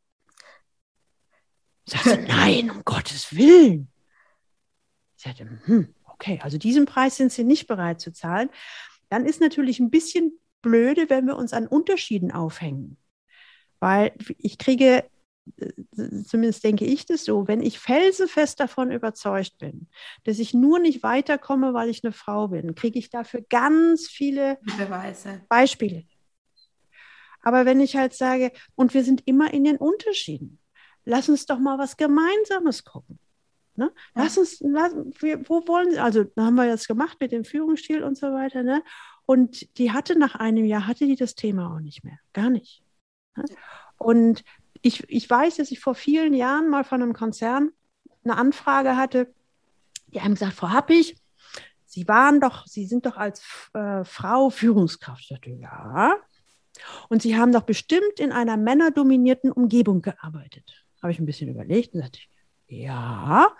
[1.87, 3.91] Sagte, nein, um Gottes Willen.
[5.17, 8.49] Ich sagte, hm, okay, also diesen Preis sind sie nicht bereit zu zahlen,
[9.09, 12.97] dann ist natürlich ein bisschen blöde, wenn wir uns an Unterschieden aufhängen.
[13.79, 15.03] Weil ich kriege,
[16.25, 19.87] zumindest denke ich das so, wenn ich felsenfest davon überzeugt bin,
[20.23, 24.57] dass ich nur nicht weiterkomme, weil ich eine Frau bin, kriege ich dafür ganz viele
[24.77, 25.41] Beweise.
[25.49, 26.03] Beispiele.
[27.41, 30.59] Aber wenn ich halt sage, und wir sind immer in den Unterschieden,
[31.05, 33.19] lass uns doch mal was Gemeinsames gucken.
[33.75, 33.91] Ne?
[34.15, 37.43] Lass uns, lass, wir, wo wollen Sie, also da haben wir das gemacht mit dem
[37.43, 38.81] Führungsstil und so weiter, ne?
[39.25, 42.83] Und die hatte nach einem Jahr, hatte die das Thema auch nicht mehr, gar nicht.
[43.35, 43.43] Ne?
[43.97, 44.43] Und
[44.81, 47.71] ich, ich weiß, dass ich vor vielen Jahren mal von einem Konzern
[48.23, 49.33] eine Anfrage hatte,
[50.07, 51.15] die haben gesagt, Frau Happig,
[51.85, 53.41] Sie waren doch, Sie sind doch als
[53.73, 55.21] äh, Frau Führungskraft.
[55.21, 56.15] Ich dachte, ja.
[57.07, 60.85] Und Sie haben doch bestimmt in einer männerdominierten Umgebung gearbeitet.
[61.01, 62.19] Habe ich ein bisschen überlegt und sagte,
[62.67, 63.55] ja.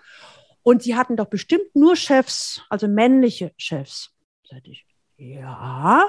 [0.63, 4.11] Und sie hatten doch bestimmt nur Chefs, also männliche Chefs.
[4.49, 4.85] Sagte ich,
[5.17, 6.05] ja.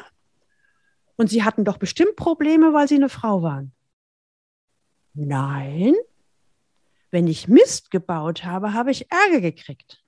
[1.16, 3.72] Und sie hatten doch bestimmt Probleme, weil sie eine Frau waren.
[5.16, 5.94] Nein.
[7.10, 10.02] Wenn ich Mist gebaut habe, habe ich Ärger gekriegt.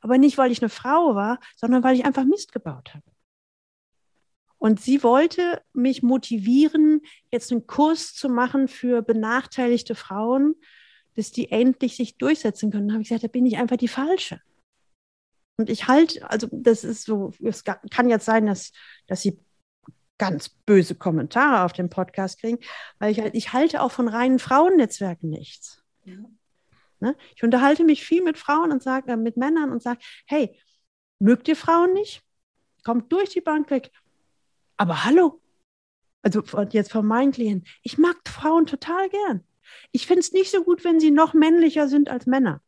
[0.00, 3.04] Aber nicht, weil ich eine Frau war, sondern weil ich einfach Mist gebaut habe.
[4.58, 7.00] Und sie wollte mich motivieren,
[7.30, 10.54] jetzt einen Kurs zu machen für benachteiligte Frauen,
[11.14, 12.88] dass die endlich sich durchsetzen können.
[12.88, 14.40] Da habe ich gesagt, da bin ich einfach die Falsche.
[15.56, 18.72] Und ich halte, also das ist so, es kann jetzt sein, dass,
[19.06, 19.38] dass sie
[20.22, 22.60] ganz böse Kommentare auf dem Podcast kriegen,
[23.00, 25.82] weil ich halt, ich halte auch von reinen Frauennetzwerken nichts.
[26.04, 26.14] Ja.
[27.00, 27.16] Ne?
[27.34, 30.56] Ich unterhalte mich viel mit Frauen und sage, äh, mit Männern und sage, hey,
[31.18, 32.22] mögt ihr Frauen nicht?
[32.84, 33.90] Kommt durch die Bank weg.
[34.76, 35.40] Aber hallo,
[36.22, 39.44] also jetzt von meinen Klienten, ich mag Frauen total gern.
[39.90, 42.62] Ich finde es nicht so gut, wenn sie noch männlicher sind als Männer.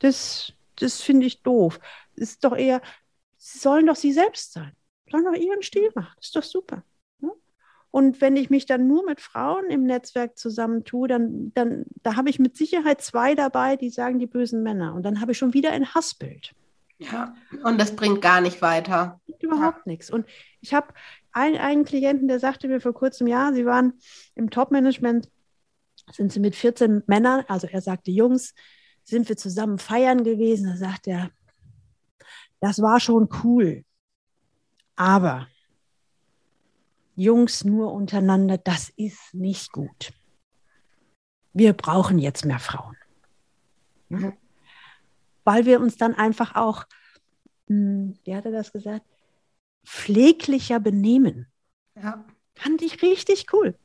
[0.00, 1.80] Das, das finde ich doof.
[2.14, 2.82] Ist doch eher,
[3.38, 4.76] sie sollen doch sie selbst sein.
[5.10, 6.12] Sollen doch ihren Stil machen.
[6.16, 6.84] Das ist doch super.
[7.18, 7.30] Ne?
[7.90, 12.30] Und wenn ich mich dann nur mit Frauen im Netzwerk zusammentue, dann, dann da habe
[12.30, 14.94] ich mit Sicherheit zwei dabei, die sagen die bösen Männer.
[14.94, 16.52] Und dann habe ich schon wieder ein Hassbild.
[16.98, 19.20] Ja, und das bringt gar nicht weiter.
[19.40, 19.92] Überhaupt ja.
[19.92, 20.10] nichts.
[20.10, 20.26] Und
[20.60, 20.88] ich habe
[21.32, 23.94] einen, einen Klienten, der sagte mir vor kurzem, ja, sie waren
[24.34, 25.30] im Top-Management,
[26.12, 28.54] sind sie mit 14 Männern, also er sagte Jungs,
[29.02, 30.66] sind wir zusammen feiern gewesen.
[30.66, 31.30] Da sagt er,
[32.60, 33.84] das war schon cool.
[35.00, 35.48] Aber
[37.16, 40.12] Jungs nur untereinander, das ist nicht gut.
[41.54, 42.98] Wir brauchen jetzt mehr Frauen.
[44.10, 44.34] Mhm.
[45.44, 46.84] Weil wir uns dann einfach auch,
[47.66, 49.06] hm, wie hat er das gesagt,
[49.86, 51.46] pfleglicher benehmen.
[51.94, 52.22] Ja.
[52.54, 53.78] Fand ich richtig cool.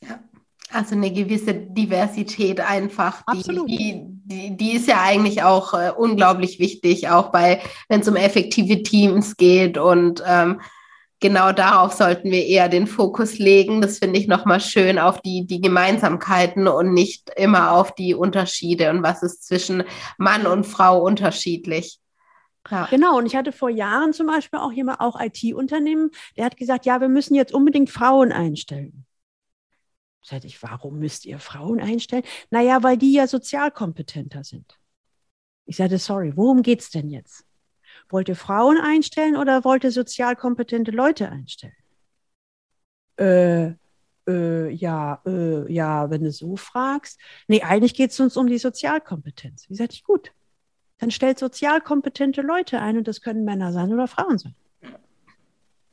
[0.00, 0.24] Ja.
[0.70, 6.58] Also eine gewisse Diversität einfach, die, die, die, die, ist ja eigentlich auch äh, unglaublich
[6.58, 10.60] wichtig, auch bei, wenn es um effektive Teams geht und ähm,
[11.20, 13.80] genau darauf sollten wir eher den Fokus legen.
[13.80, 18.90] Das finde ich nochmal schön auf die, die Gemeinsamkeiten und nicht immer auf die Unterschiede
[18.90, 19.84] und was ist zwischen
[20.18, 21.98] Mann und Frau unterschiedlich.
[22.70, 22.86] Ja.
[22.90, 26.86] Genau, und ich hatte vor Jahren zum Beispiel auch jemand, auch IT-Unternehmen, der hat gesagt,
[26.86, 29.04] ja, wir müssen jetzt unbedingt Frauen einstellen.
[30.24, 32.24] Sagte ich, warum müsst ihr Frauen einstellen?
[32.50, 34.78] Naja, weil die ja sozialkompetenter sind.
[35.66, 37.44] Ich sagte, sorry, worum geht es denn jetzt?
[38.08, 41.76] Wollt ihr Frauen einstellen oder wollt ihr sozialkompetente Leute einstellen?
[43.18, 43.74] Äh,
[44.26, 47.20] äh, ja, äh, ja, wenn du so fragst.
[47.46, 49.68] Nee, eigentlich geht es uns um die Sozialkompetenz.
[49.68, 50.32] Wie sagte ich, gut.
[50.98, 54.54] Dann stellt sozialkompetente Leute ein und das können Männer sein oder Frauen sein.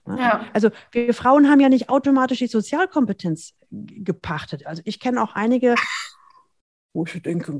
[0.07, 0.45] Ja.
[0.53, 4.65] Also wir Frauen haben ja nicht automatisch die Sozialkompetenz gepachtet.
[4.65, 5.75] Also ich kenne auch einige,
[6.93, 7.53] wo ich denke,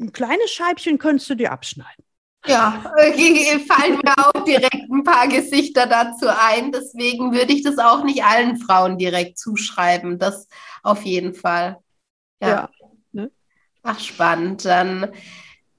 [0.00, 2.04] ein kleines Scheibchen könntest du dir abschneiden.
[2.46, 2.82] Ja,
[3.68, 6.72] fallen mir auch direkt ein paar Gesichter dazu ein.
[6.72, 10.18] Deswegen würde ich das auch nicht allen Frauen direkt zuschreiben.
[10.18, 10.48] Das
[10.82, 11.78] auf jeden Fall.
[12.40, 12.48] Ja.
[12.48, 12.70] ja
[13.12, 13.30] ne?
[13.82, 14.64] Ach, spannend.
[14.64, 15.12] Dann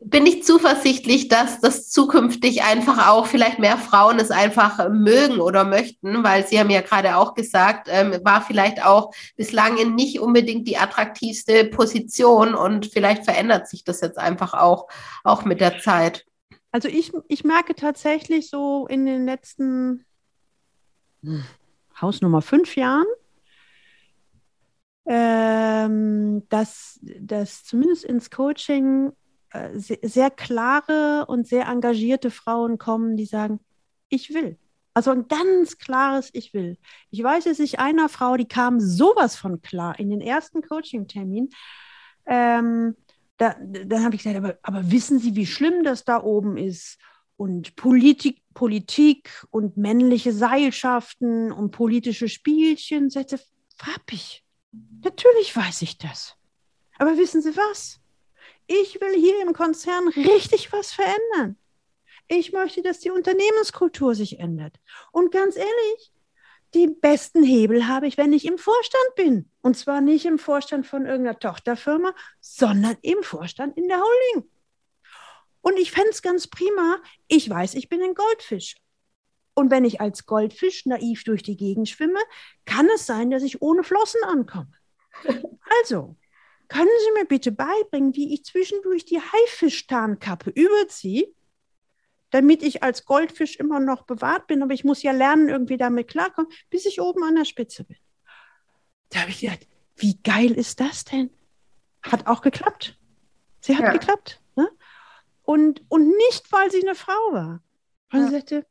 [0.05, 5.63] bin ich zuversichtlich, dass das zukünftig einfach auch vielleicht mehr Frauen es einfach mögen oder
[5.63, 10.67] möchten, weil Sie haben ja gerade auch gesagt, ähm, war vielleicht auch bislang nicht unbedingt
[10.67, 14.87] die attraktivste Position und vielleicht verändert sich das jetzt einfach auch,
[15.23, 16.25] auch mit der Zeit.
[16.71, 20.05] Also ich, ich merke tatsächlich so in den letzten
[21.21, 21.43] hm,
[22.01, 23.05] Hausnummer fünf Jahren,
[25.05, 29.13] ähm, dass, dass zumindest ins Coaching
[29.73, 33.59] sehr, klare und sehr engagierte Frauen kommen, die sagen,
[34.09, 34.57] ich will.
[34.93, 36.77] Also ein ganz klares Ich will.
[37.09, 41.49] Ich weiß es nicht einer Frau, die kam sowas von klar in den ersten Coaching-Termin.
[42.25, 42.95] Ähm,
[43.37, 46.99] da, dann habe ich gesagt, aber, aber wissen Sie, wie schlimm das da oben ist?
[47.37, 53.09] Und Politik, Politik und männliche Seilschaften und politische Spielchen.
[53.09, 53.39] Sagte,
[54.11, 54.43] ich.
[55.03, 56.35] Natürlich weiß ich das.
[56.99, 57.99] Aber wissen Sie was?
[58.67, 61.57] Ich will hier im Konzern richtig was verändern.
[62.27, 64.79] Ich möchte, dass die Unternehmenskultur sich ändert.
[65.11, 66.13] Und ganz ehrlich,
[66.73, 69.49] die besten Hebel habe ich, wenn ich im Vorstand bin.
[69.61, 74.49] Und zwar nicht im Vorstand von irgendeiner Tochterfirma, sondern im Vorstand in der Holding.
[75.61, 77.01] Und ich fände es ganz prima.
[77.27, 78.75] Ich weiß, ich bin ein Goldfisch.
[79.53, 82.19] Und wenn ich als Goldfisch naiv durch die Gegend schwimme,
[82.65, 84.71] kann es sein, dass ich ohne Flossen ankomme.
[85.81, 86.15] Also,
[86.73, 91.31] können Sie mir bitte beibringen, wie ich zwischendurch die Haifischtarnkappe überziehe,
[92.31, 96.07] damit ich als Goldfisch immer noch bewahrt bin, aber ich muss ja lernen, irgendwie damit
[96.07, 97.97] klarkommen, bis ich oben an der Spitze bin.
[99.09, 101.29] Da habe ich gedacht, wie geil ist das denn?
[102.01, 102.97] Hat auch geklappt.
[103.59, 103.91] Sie hat ja.
[103.91, 104.41] geklappt.
[104.55, 104.67] Ne?
[105.43, 107.61] Und, und nicht, weil sie eine Frau war.
[108.09, 108.27] Weil ja.
[108.27, 108.65] sie sagte,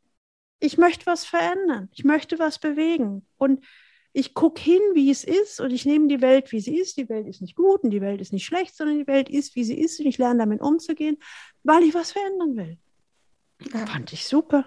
[0.58, 3.24] ich möchte was verändern, ich möchte was bewegen.
[3.36, 3.64] Und
[4.12, 6.96] ich gucke hin, wie es ist und ich nehme die Welt, wie sie ist.
[6.98, 9.56] Die Welt ist nicht gut und die Welt ist nicht schlecht, sondern die Welt ist,
[9.56, 11.16] wie sie ist und ich lerne damit umzugehen,
[11.62, 12.78] weil ich was verändern will.
[13.72, 13.86] Ja.
[13.86, 14.66] Fand ich super.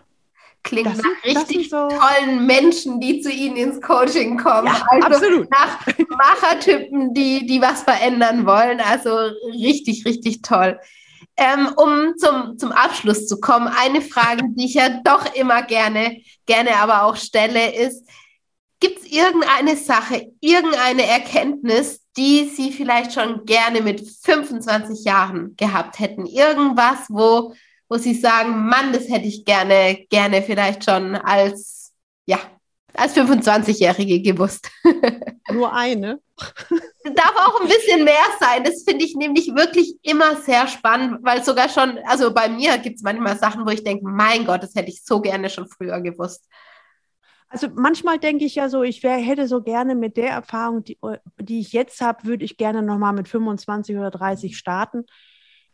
[0.64, 4.66] Klingt das nach sind, richtig so tollen Menschen, die zu Ihnen ins Coaching kommen.
[4.66, 5.52] Ja, also absolut.
[5.52, 8.80] nach Machertypen, die, die was verändern wollen.
[8.80, 9.16] Also
[9.52, 10.80] richtig, richtig toll.
[11.38, 16.22] Ähm, um zum, zum Abschluss zu kommen, eine Frage, die ich ja doch immer gerne,
[16.48, 18.08] gerne aber auch stelle, ist,
[18.80, 26.00] Gibt es irgendeine Sache, irgendeine Erkenntnis, die Sie vielleicht schon gerne mit 25 Jahren gehabt
[26.00, 26.26] hätten?
[26.26, 27.54] Irgendwas, wo,
[27.88, 31.94] wo Sie sagen, Mann, das hätte ich gerne, gerne vielleicht schon als,
[32.26, 32.40] ja,
[32.94, 34.70] als 25-Jährige gewusst.
[35.52, 36.20] Nur eine.
[37.04, 38.64] Darf auch ein bisschen mehr sein.
[38.64, 42.98] Das finde ich nämlich wirklich immer sehr spannend, weil sogar schon, also bei mir gibt
[42.98, 46.02] es manchmal Sachen, wo ich denke, mein Gott, das hätte ich so gerne schon früher
[46.02, 46.46] gewusst.
[47.56, 50.98] Also manchmal denke ich ja so, ich wär, hätte so gerne mit der Erfahrung, die,
[51.40, 55.06] die ich jetzt habe, würde ich gerne nochmal mit 25 oder 30 starten.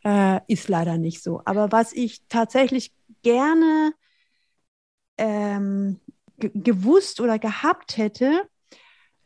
[0.04, 1.42] Äh, ist leider nicht so.
[1.44, 2.92] Aber was ich tatsächlich
[3.24, 3.94] gerne
[5.18, 5.98] ähm,
[6.38, 8.48] gewusst oder gehabt hätte,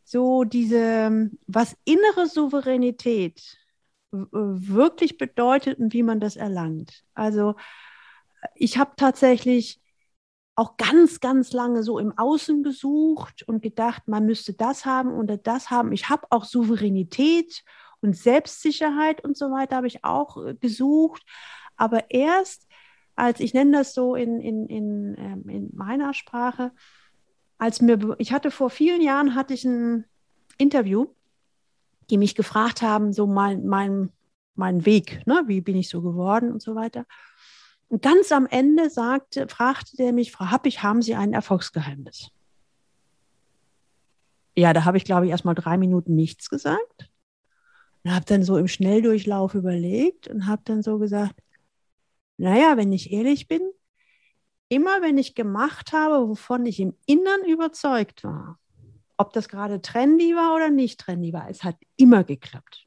[0.03, 3.55] so diese, was innere Souveränität
[4.09, 7.03] wirklich bedeutet und wie man das erlangt.
[7.13, 7.53] Also
[8.55, 9.79] ich habe tatsächlich
[10.57, 15.37] auch ganz, ganz lange so im Außen gesucht und gedacht, man müsste das haben oder
[15.37, 15.91] das haben.
[15.91, 17.63] Ich habe auch Souveränität
[18.01, 21.23] und Selbstsicherheit und so weiter habe ich auch äh, gesucht.
[21.75, 22.67] Aber erst,
[23.15, 26.71] als ich nenne das so in, in, in, ähm, in meiner Sprache,
[27.59, 30.05] als mir, ich hatte vor vielen Jahren hatte ich ein
[30.57, 31.05] Interview,
[32.09, 34.11] die mich gefragt haben, so mein, mein,
[34.55, 35.43] mein Weg, ne?
[35.45, 37.05] wie bin ich so geworden und so weiter.
[37.89, 42.29] Und ganz am Ende sagte, fragte der mich, Frau Happig, haben Sie ein Erfolgsgeheimnis?
[44.55, 47.09] Ja, da habe ich, glaube ich, erst mal drei Minuten nichts gesagt.
[48.03, 51.35] Und habe dann so im Schnelldurchlauf überlegt und habe dann so gesagt,
[52.37, 53.61] naja, wenn ich ehrlich bin,
[54.69, 58.59] immer wenn ich gemacht habe, wovon ich im Innern überzeugt war,
[59.17, 62.86] ob das gerade trendy war oder nicht trendy war, es hat immer geklappt.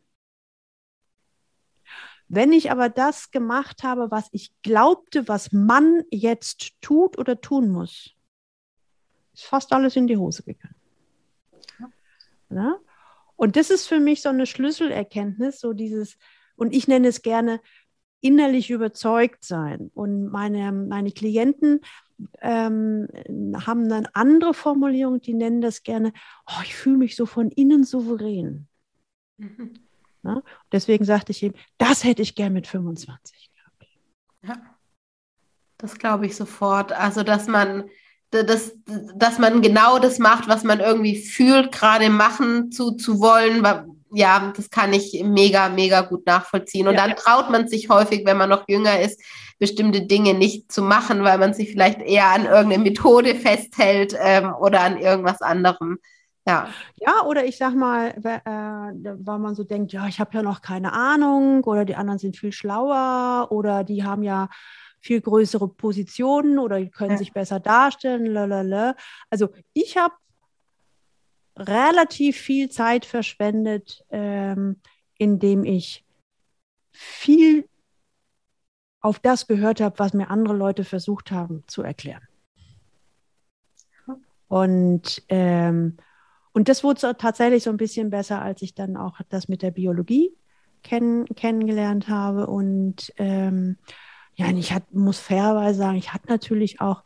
[2.32, 7.70] Wenn ich aber das gemacht habe, was ich glaubte, was man jetzt tut oder tun
[7.70, 8.14] muss,
[9.34, 10.76] ist fast alles in die Hose gegangen.
[12.50, 12.78] Ja?
[13.34, 16.18] Und das ist für mich so eine Schlüsselerkenntnis, so dieses,
[16.54, 17.60] und ich nenne es gerne
[18.20, 19.90] innerlich überzeugt sein.
[19.92, 21.80] Und meine, meine Klienten
[22.42, 23.08] ähm,
[23.66, 26.12] haben eine andere Formulierung, die nennen das gerne,
[26.46, 28.68] oh, ich fühle mich so von innen souverän.
[29.36, 29.89] Mhm.
[30.22, 30.42] Ja?
[30.72, 33.86] Deswegen sagte ich eben, das hätte ich gern mit 25 gehabt.
[34.42, 34.62] Ja,
[35.78, 36.92] das glaube ich sofort.
[36.92, 37.84] Also, dass man,
[38.30, 38.72] dass,
[39.14, 43.62] dass man genau das macht, was man irgendwie fühlt, gerade machen zu, zu wollen,
[44.12, 46.88] ja, das kann ich mega, mega gut nachvollziehen.
[46.88, 47.06] Und ja.
[47.06, 49.20] dann traut man sich häufig, wenn man noch jünger ist,
[49.58, 54.52] bestimmte Dinge nicht zu machen, weil man sich vielleicht eher an irgendeine Methode festhält ähm,
[54.60, 55.98] oder an irgendwas anderem.
[56.50, 56.68] Ja.
[56.96, 60.62] ja, oder ich sag mal, äh, weil man so denkt, ja, ich habe ja noch
[60.62, 64.48] keine Ahnung oder die anderen sind viel schlauer oder die haben ja
[65.00, 67.16] viel größere Positionen oder können ja.
[67.16, 68.26] sich besser darstellen.
[68.26, 68.96] Lalala.
[69.30, 70.14] Also ich habe
[71.56, 74.80] relativ viel Zeit verschwendet, ähm,
[75.18, 76.04] indem ich
[76.92, 77.68] viel
[79.00, 82.26] auf das gehört habe, was mir andere Leute versucht haben zu erklären.
[84.48, 85.96] Und, ähm,
[86.52, 89.70] und das wurde tatsächlich so ein bisschen besser, als ich dann auch das mit der
[89.70, 90.36] Biologie
[90.82, 92.46] kenn kennengelernt habe.
[92.46, 93.76] Und ähm,
[94.34, 97.04] ja, ich hat, muss fairerweise sagen, ich hatte natürlich auch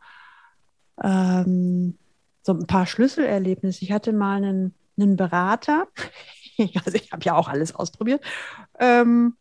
[1.02, 1.98] ähm,
[2.42, 3.82] so ein paar Schlüsselerlebnisse.
[3.82, 5.88] Ich hatte mal einen, einen Berater,
[6.84, 8.22] also ich habe ja auch alles ausprobiert,
[8.78, 9.36] ähm,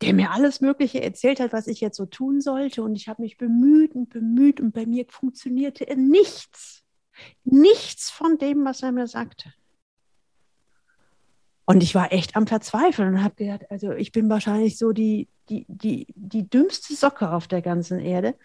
[0.00, 2.82] der mir alles Mögliche erzählt hat, was ich jetzt so tun sollte.
[2.82, 6.81] Und ich habe mich bemüht und bemüht und bei mir funktionierte nichts.
[7.44, 9.52] Nichts von dem, was er mir sagte.
[11.64, 15.28] Und ich war echt am Verzweifeln und habe gedacht, also ich bin wahrscheinlich so die,
[15.48, 18.36] die, die, die dümmste Socke auf der ganzen Erde.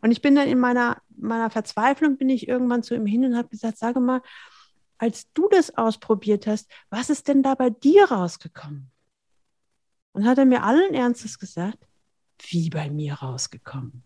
[0.00, 3.36] Und ich bin dann in meiner, meiner Verzweiflung, bin ich irgendwann zu ihm hin und
[3.36, 4.20] habe gesagt, sage mal,
[4.98, 8.90] als du das ausprobiert hast, was ist denn da bei dir rausgekommen?
[10.12, 11.88] Und hat er mir allen Ernstes gesagt,
[12.38, 14.04] wie bei mir rausgekommen.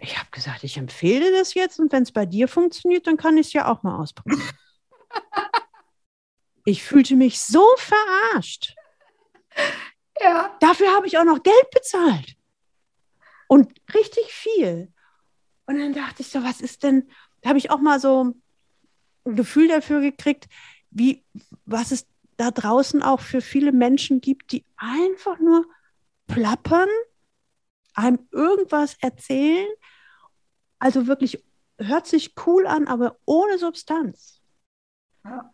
[0.00, 3.36] Ich habe gesagt, ich empfehle das jetzt und wenn es bei dir funktioniert, dann kann
[3.36, 4.42] ich es ja auch mal ausprobieren.
[6.64, 8.74] ich fühlte mich so verarscht.
[10.20, 10.56] Ja.
[10.60, 12.36] Dafür habe ich auch noch Geld bezahlt.
[13.48, 14.92] Und richtig viel.
[15.66, 17.10] Und dann dachte ich so, was ist denn,
[17.42, 18.34] da habe ich auch mal so
[19.24, 20.48] ein Gefühl dafür gekriegt,
[20.90, 21.24] wie,
[21.64, 22.06] was es
[22.36, 25.66] da draußen auch für viele Menschen gibt, die einfach nur
[26.26, 26.88] plappern,
[27.94, 29.68] einem irgendwas erzählen.
[30.80, 31.44] Also wirklich
[31.78, 34.40] hört sich cool an, aber ohne Substanz.
[35.24, 35.52] Ja.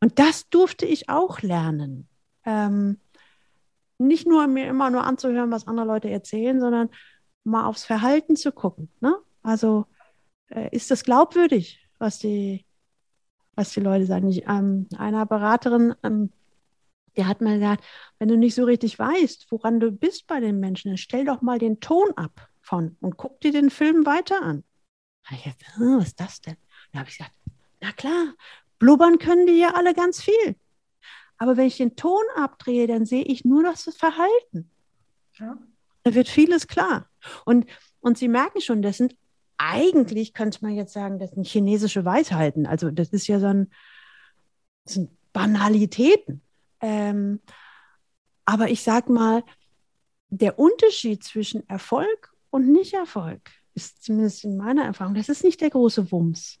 [0.00, 2.08] Und das durfte ich auch lernen.
[2.44, 3.00] Ähm,
[3.98, 6.90] nicht nur mir immer nur anzuhören, was andere Leute erzählen, sondern
[7.44, 8.90] mal aufs Verhalten zu gucken.
[9.00, 9.16] Ne?
[9.42, 9.86] Also
[10.48, 12.66] äh, ist das glaubwürdig, was die,
[13.54, 14.28] was die Leute sagen.
[14.28, 16.30] Ich, ähm, einer Beraterin, ähm,
[17.16, 17.84] der hat mal gesagt,
[18.18, 21.40] wenn du nicht so richtig weißt, woran du bist bei den Menschen, dann stell doch
[21.40, 24.64] mal den Ton ab von und guck dir den Film weiter an.
[25.28, 26.56] Da ich gesagt, oh, was ist das denn?
[26.92, 27.34] Da habe ich gesagt,
[27.80, 28.34] na klar,
[28.78, 30.56] blubbern können die ja alle ganz viel.
[31.38, 34.70] Aber wenn ich den Ton abdrehe, dann sehe ich nur das Verhalten.
[35.34, 35.58] Ja.
[36.02, 37.08] Da wird vieles klar.
[37.44, 37.66] Und,
[38.00, 39.16] und Sie merken schon, das sind
[39.58, 42.66] eigentlich, könnte man jetzt sagen, das sind chinesische Weisheiten.
[42.66, 43.70] Also das ist ja so ein,
[44.84, 46.42] das sind Banalitäten.
[46.80, 47.40] Ähm,
[48.44, 49.44] aber ich sage mal,
[50.28, 55.68] der Unterschied zwischen Erfolg und Nicht-Erfolg ist zumindest in meiner Erfahrung, das ist nicht der
[55.68, 56.58] große Wumms.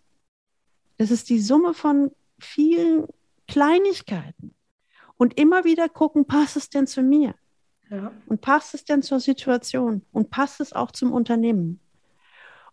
[0.98, 3.06] Das ist die Summe von vielen
[3.48, 4.54] Kleinigkeiten.
[5.16, 7.34] Und immer wieder gucken, passt es denn zu mir?
[7.88, 8.12] Ja.
[8.26, 10.02] Und passt es denn zur Situation?
[10.12, 11.80] Und passt es auch zum Unternehmen?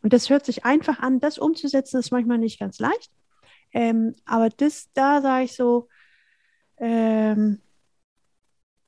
[0.01, 3.09] Und das hört sich einfach an, das umzusetzen, ist manchmal nicht ganz leicht.
[3.71, 5.87] Ähm, aber das, da sage ich so,
[6.77, 7.61] ähm,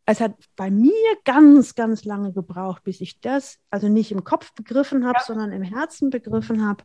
[0.05, 0.91] es hat bei mir
[1.23, 5.25] ganz, ganz lange gebraucht, bis ich das, also nicht im Kopf begriffen habe, ja.
[5.25, 6.83] sondern im Herzen begriffen habe.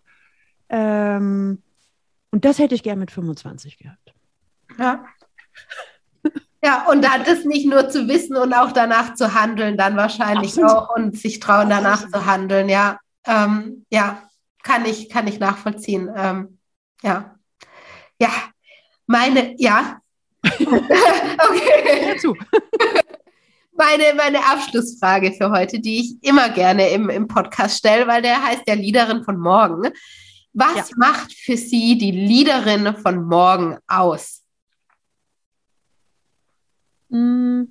[0.71, 1.63] Ähm,
[2.31, 4.15] und das hätte ich gern mit 25 gehabt.
[4.79, 5.05] Ja.
[6.63, 10.51] Ja, und dann das nicht nur zu wissen und auch danach zu handeln, dann wahrscheinlich
[10.51, 10.71] Absolut.
[10.71, 12.15] auch und sich trauen, danach Absolut.
[12.15, 12.99] zu handeln, ja.
[13.27, 14.23] Ähm, ja,
[14.63, 16.11] kann ich, kann ich nachvollziehen.
[16.15, 16.59] Ähm,
[17.03, 17.37] ja.
[18.21, 18.31] Ja,
[19.07, 20.01] meine, ja.
[20.45, 22.19] okay.
[23.81, 28.43] Meine, meine Abschlussfrage für heute, die ich immer gerne im, im Podcast stelle, weil der
[28.43, 29.91] heißt ja Leaderin von morgen.
[30.53, 30.97] Was ja.
[30.97, 34.45] macht für Sie die Leaderin von morgen aus?
[37.09, 37.63] Mm.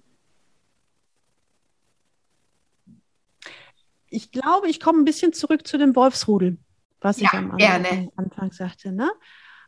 [4.10, 6.58] Ich glaube, ich komme ein bisschen zurück zu dem Wolfsrudel,
[7.02, 8.92] was ja, ich am Anfang, Anfang, sagte.
[8.92, 9.12] Ne?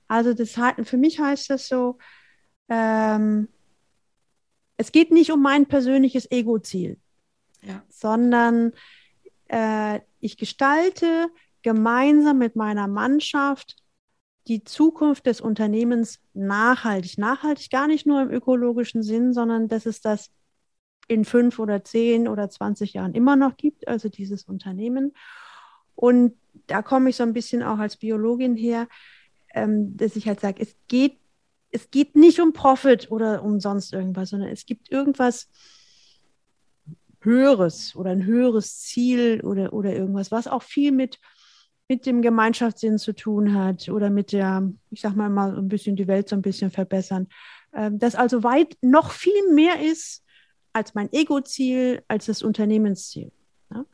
[0.07, 1.99] Also das, für mich heißt das so,
[2.67, 3.47] ähm,
[4.82, 6.97] es geht nicht um mein persönliches Ego-Ziel,
[7.61, 7.84] ja.
[7.89, 8.73] sondern
[9.47, 11.29] äh, ich gestalte
[11.61, 13.75] gemeinsam mit meiner Mannschaft
[14.47, 17.19] die Zukunft des Unternehmens nachhaltig.
[17.19, 20.32] Nachhaltig gar nicht nur im ökologischen Sinn, sondern dass es das
[21.07, 25.13] in fünf oder zehn oder zwanzig Jahren immer noch gibt, also dieses Unternehmen.
[25.93, 26.34] Und
[26.67, 28.88] da komme ich so ein bisschen auch als Biologin her,
[29.53, 31.20] ähm, dass ich halt sage, es geht,
[31.72, 35.49] es geht nicht um Profit oder um sonst irgendwas, sondern es gibt irgendwas
[37.22, 41.19] Höheres oder ein höheres Ziel oder, oder irgendwas, was auch viel mit
[41.91, 45.97] mit dem Gemeinschaftssinn zu tun hat oder mit der, ich sag mal mal, ein bisschen
[45.97, 47.28] die Welt so ein bisschen verbessern.
[47.74, 50.24] Ähm, das also weit noch viel mehr ist
[50.72, 53.34] als mein Ego-Ziel, als das Unternehmensziel.
[53.74, 53.86] Ja?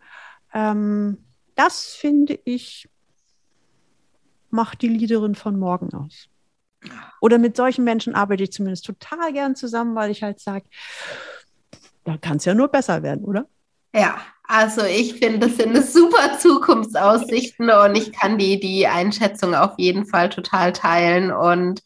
[0.53, 1.25] Ähm,
[1.55, 2.87] das finde ich,
[4.51, 6.29] macht die Leaderin von morgen aus.
[7.21, 10.65] Oder mit solchen Menschen arbeite ich zumindest total gern zusammen, weil ich halt sage,
[12.03, 13.47] da kann es ja nur besser werden, oder?
[13.93, 14.17] Ja,
[14.47, 20.05] also ich finde, das sind super Zukunftsaussichten und ich kann die, die Einschätzung auf jeden
[20.05, 21.31] Fall total teilen.
[21.31, 21.81] Und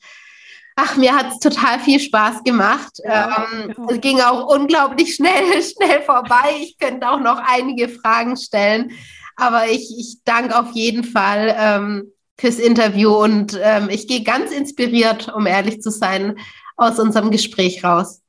[0.75, 2.99] ach, mir hat es total viel Spaß gemacht.
[3.03, 3.85] Ja, ähm, ja.
[3.89, 6.55] Es ging auch unglaublich schnell, schnell vorbei.
[6.59, 8.91] Ich könnte auch noch einige Fragen stellen.
[9.37, 12.11] Aber ich, ich danke auf jeden Fall ähm,
[12.41, 16.39] fürs Interview und ähm, ich gehe ganz inspiriert, um ehrlich zu sein,
[16.75, 18.23] aus unserem Gespräch raus.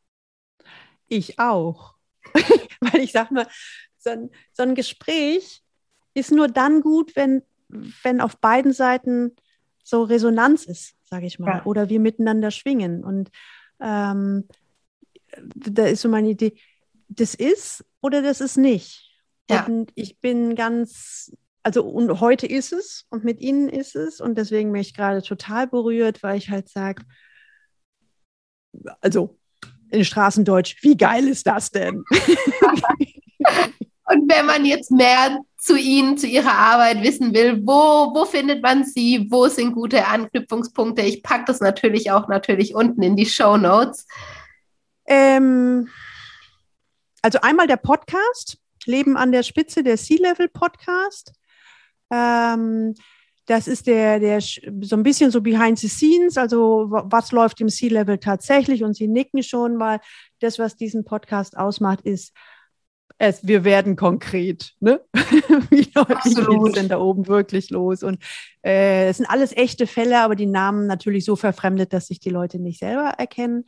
[1.08, 1.94] Ich auch.
[2.80, 3.46] Weil ich sag mal,
[3.96, 5.62] so ein, so ein Gespräch
[6.12, 9.34] ist nur dann gut, wenn, wenn auf beiden Seiten
[9.82, 11.64] so Resonanz ist, sage ich mal, ja.
[11.64, 13.04] oder wir miteinander schwingen.
[13.04, 13.30] Und
[13.80, 14.46] ähm,
[15.54, 16.52] da ist so meine Idee,
[17.08, 19.10] das ist oder das ist nicht.
[19.48, 19.64] Ja.
[19.64, 21.32] Und ich bin ganz,
[21.62, 25.22] also und heute ist es und mit Ihnen ist es und deswegen bin ich gerade
[25.22, 27.04] total berührt, weil ich halt sage,
[29.00, 29.38] also
[29.90, 32.04] in Straßendeutsch, wie geil ist das denn?
[34.04, 38.62] Und wenn man jetzt mehr zu Ihnen, zu Ihrer Arbeit wissen will, wo, wo findet
[38.62, 39.26] man Sie?
[39.30, 41.02] Wo sind gute Anknüpfungspunkte?
[41.02, 44.06] Ich packe das natürlich auch natürlich unten in die Show Notes.
[45.06, 45.88] Ähm,
[47.22, 51.32] also einmal der Podcast, Leben an der Spitze, der Sea-Level Podcast.
[52.12, 52.94] Ähm,
[53.46, 57.68] das ist der, der so ein bisschen so behind the scenes, also was läuft im
[57.68, 59.98] Sea-Level tatsächlich und Sie nicken schon, weil
[60.38, 62.32] das, was diesen Podcast ausmacht, ist,
[63.18, 64.72] es, wir werden konkret.
[64.80, 65.00] Ne?
[65.70, 68.02] Wie es denn da oben wirklich los?
[68.02, 68.22] Und
[68.64, 72.30] äh, es sind alles echte Fälle, aber die Namen natürlich so verfremdet, dass sich die
[72.30, 73.64] Leute nicht selber erkennen.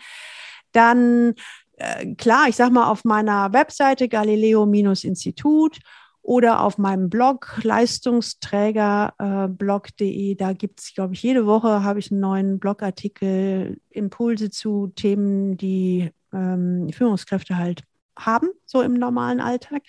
[0.72, 1.34] Dann,
[1.76, 5.78] äh, klar, ich sag mal, auf meiner Webseite Galileo-Institut
[6.24, 10.32] oder auf meinem Blog leistungsträgerblog.de.
[10.32, 14.86] Äh, da gibt es, glaube ich, jede Woche habe ich einen neuen Blogartikel, Impulse zu
[14.96, 17.82] Themen, die ähm, Führungskräfte halt
[18.18, 19.82] haben, so im normalen Alltag.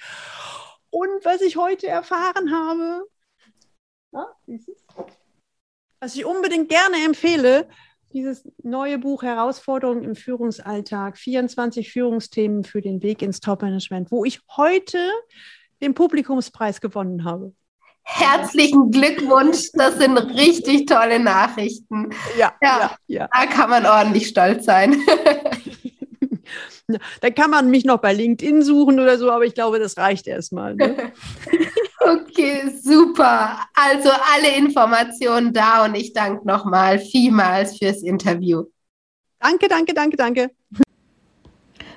[0.90, 3.06] Und was ich heute erfahren habe,
[6.02, 7.70] was ich unbedingt gerne empfehle,
[8.12, 14.42] dieses neue Buch Herausforderungen im Führungsalltag, 24 Führungsthemen für den Weg ins Top-Management, wo ich
[14.58, 15.00] heute
[15.82, 17.54] den Publikumspreis gewonnen habe.
[18.08, 22.12] Herzlichen Glückwunsch, das sind richtig tolle Nachrichten.
[22.38, 24.96] Ja, ja, ja, da kann man ordentlich stolz sein.
[27.22, 30.28] da kann man mich noch bei LinkedIn suchen oder so, aber ich glaube, das reicht
[30.28, 30.76] erstmal.
[30.76, 31.12] Ne?
[32.08, 33.62] Okay, super.
[33.74, 38.66] Also alle Informationen da und ich danke nochmal vielmals fürs Interview.
[39.40, 40.52] Danke, danke, danke, danke.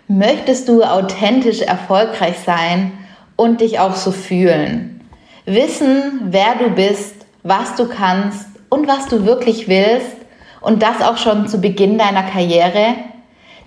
[0.07, 2.93] Möchtest du authentisch erfolgreich sein
[3.39, 5.09] und dich auch so fühlen?
[5.47, 7.15] Wissen, wer du bist,
[7.45, 10.17] was du kannst und was du wirklich willst
[10.61, 12.97] und das auch schon zu Beginn deiner Karriere?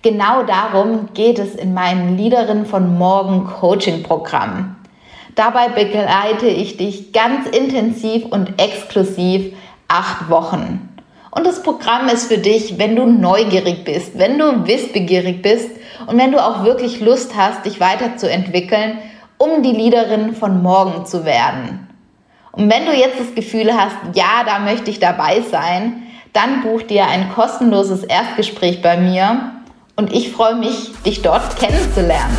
[0.01, 4.75] Genau darum geht es in meinem Leaderin von Morgen Coaching Programm.
[5.35, 9.53] Dabei begleite ich dich ganz intensiv und exklusiv
[9.87, 10.89] acht Wochen.
[11.31, 15.69] Und das Programm ist für dich, wenn du neugierig bist, wenn du wissbegierig bist
[16.07, 18.97] und wenn du auch wirklich Lust hast, dich weiterzuentwickeln,
[19.41, 21.87] um die Leaderin von morgen zu werden.
[22.51, 26.83] Und wenn du jetzt das Gefühl hast, ja, da möchte ich dabei sein, dann buch
[26.83, 29.53] dir ein kostenloses Erstgespräch bei mir
[29.95, 32.37] und ich freue mich, dich dort kennenzulernen.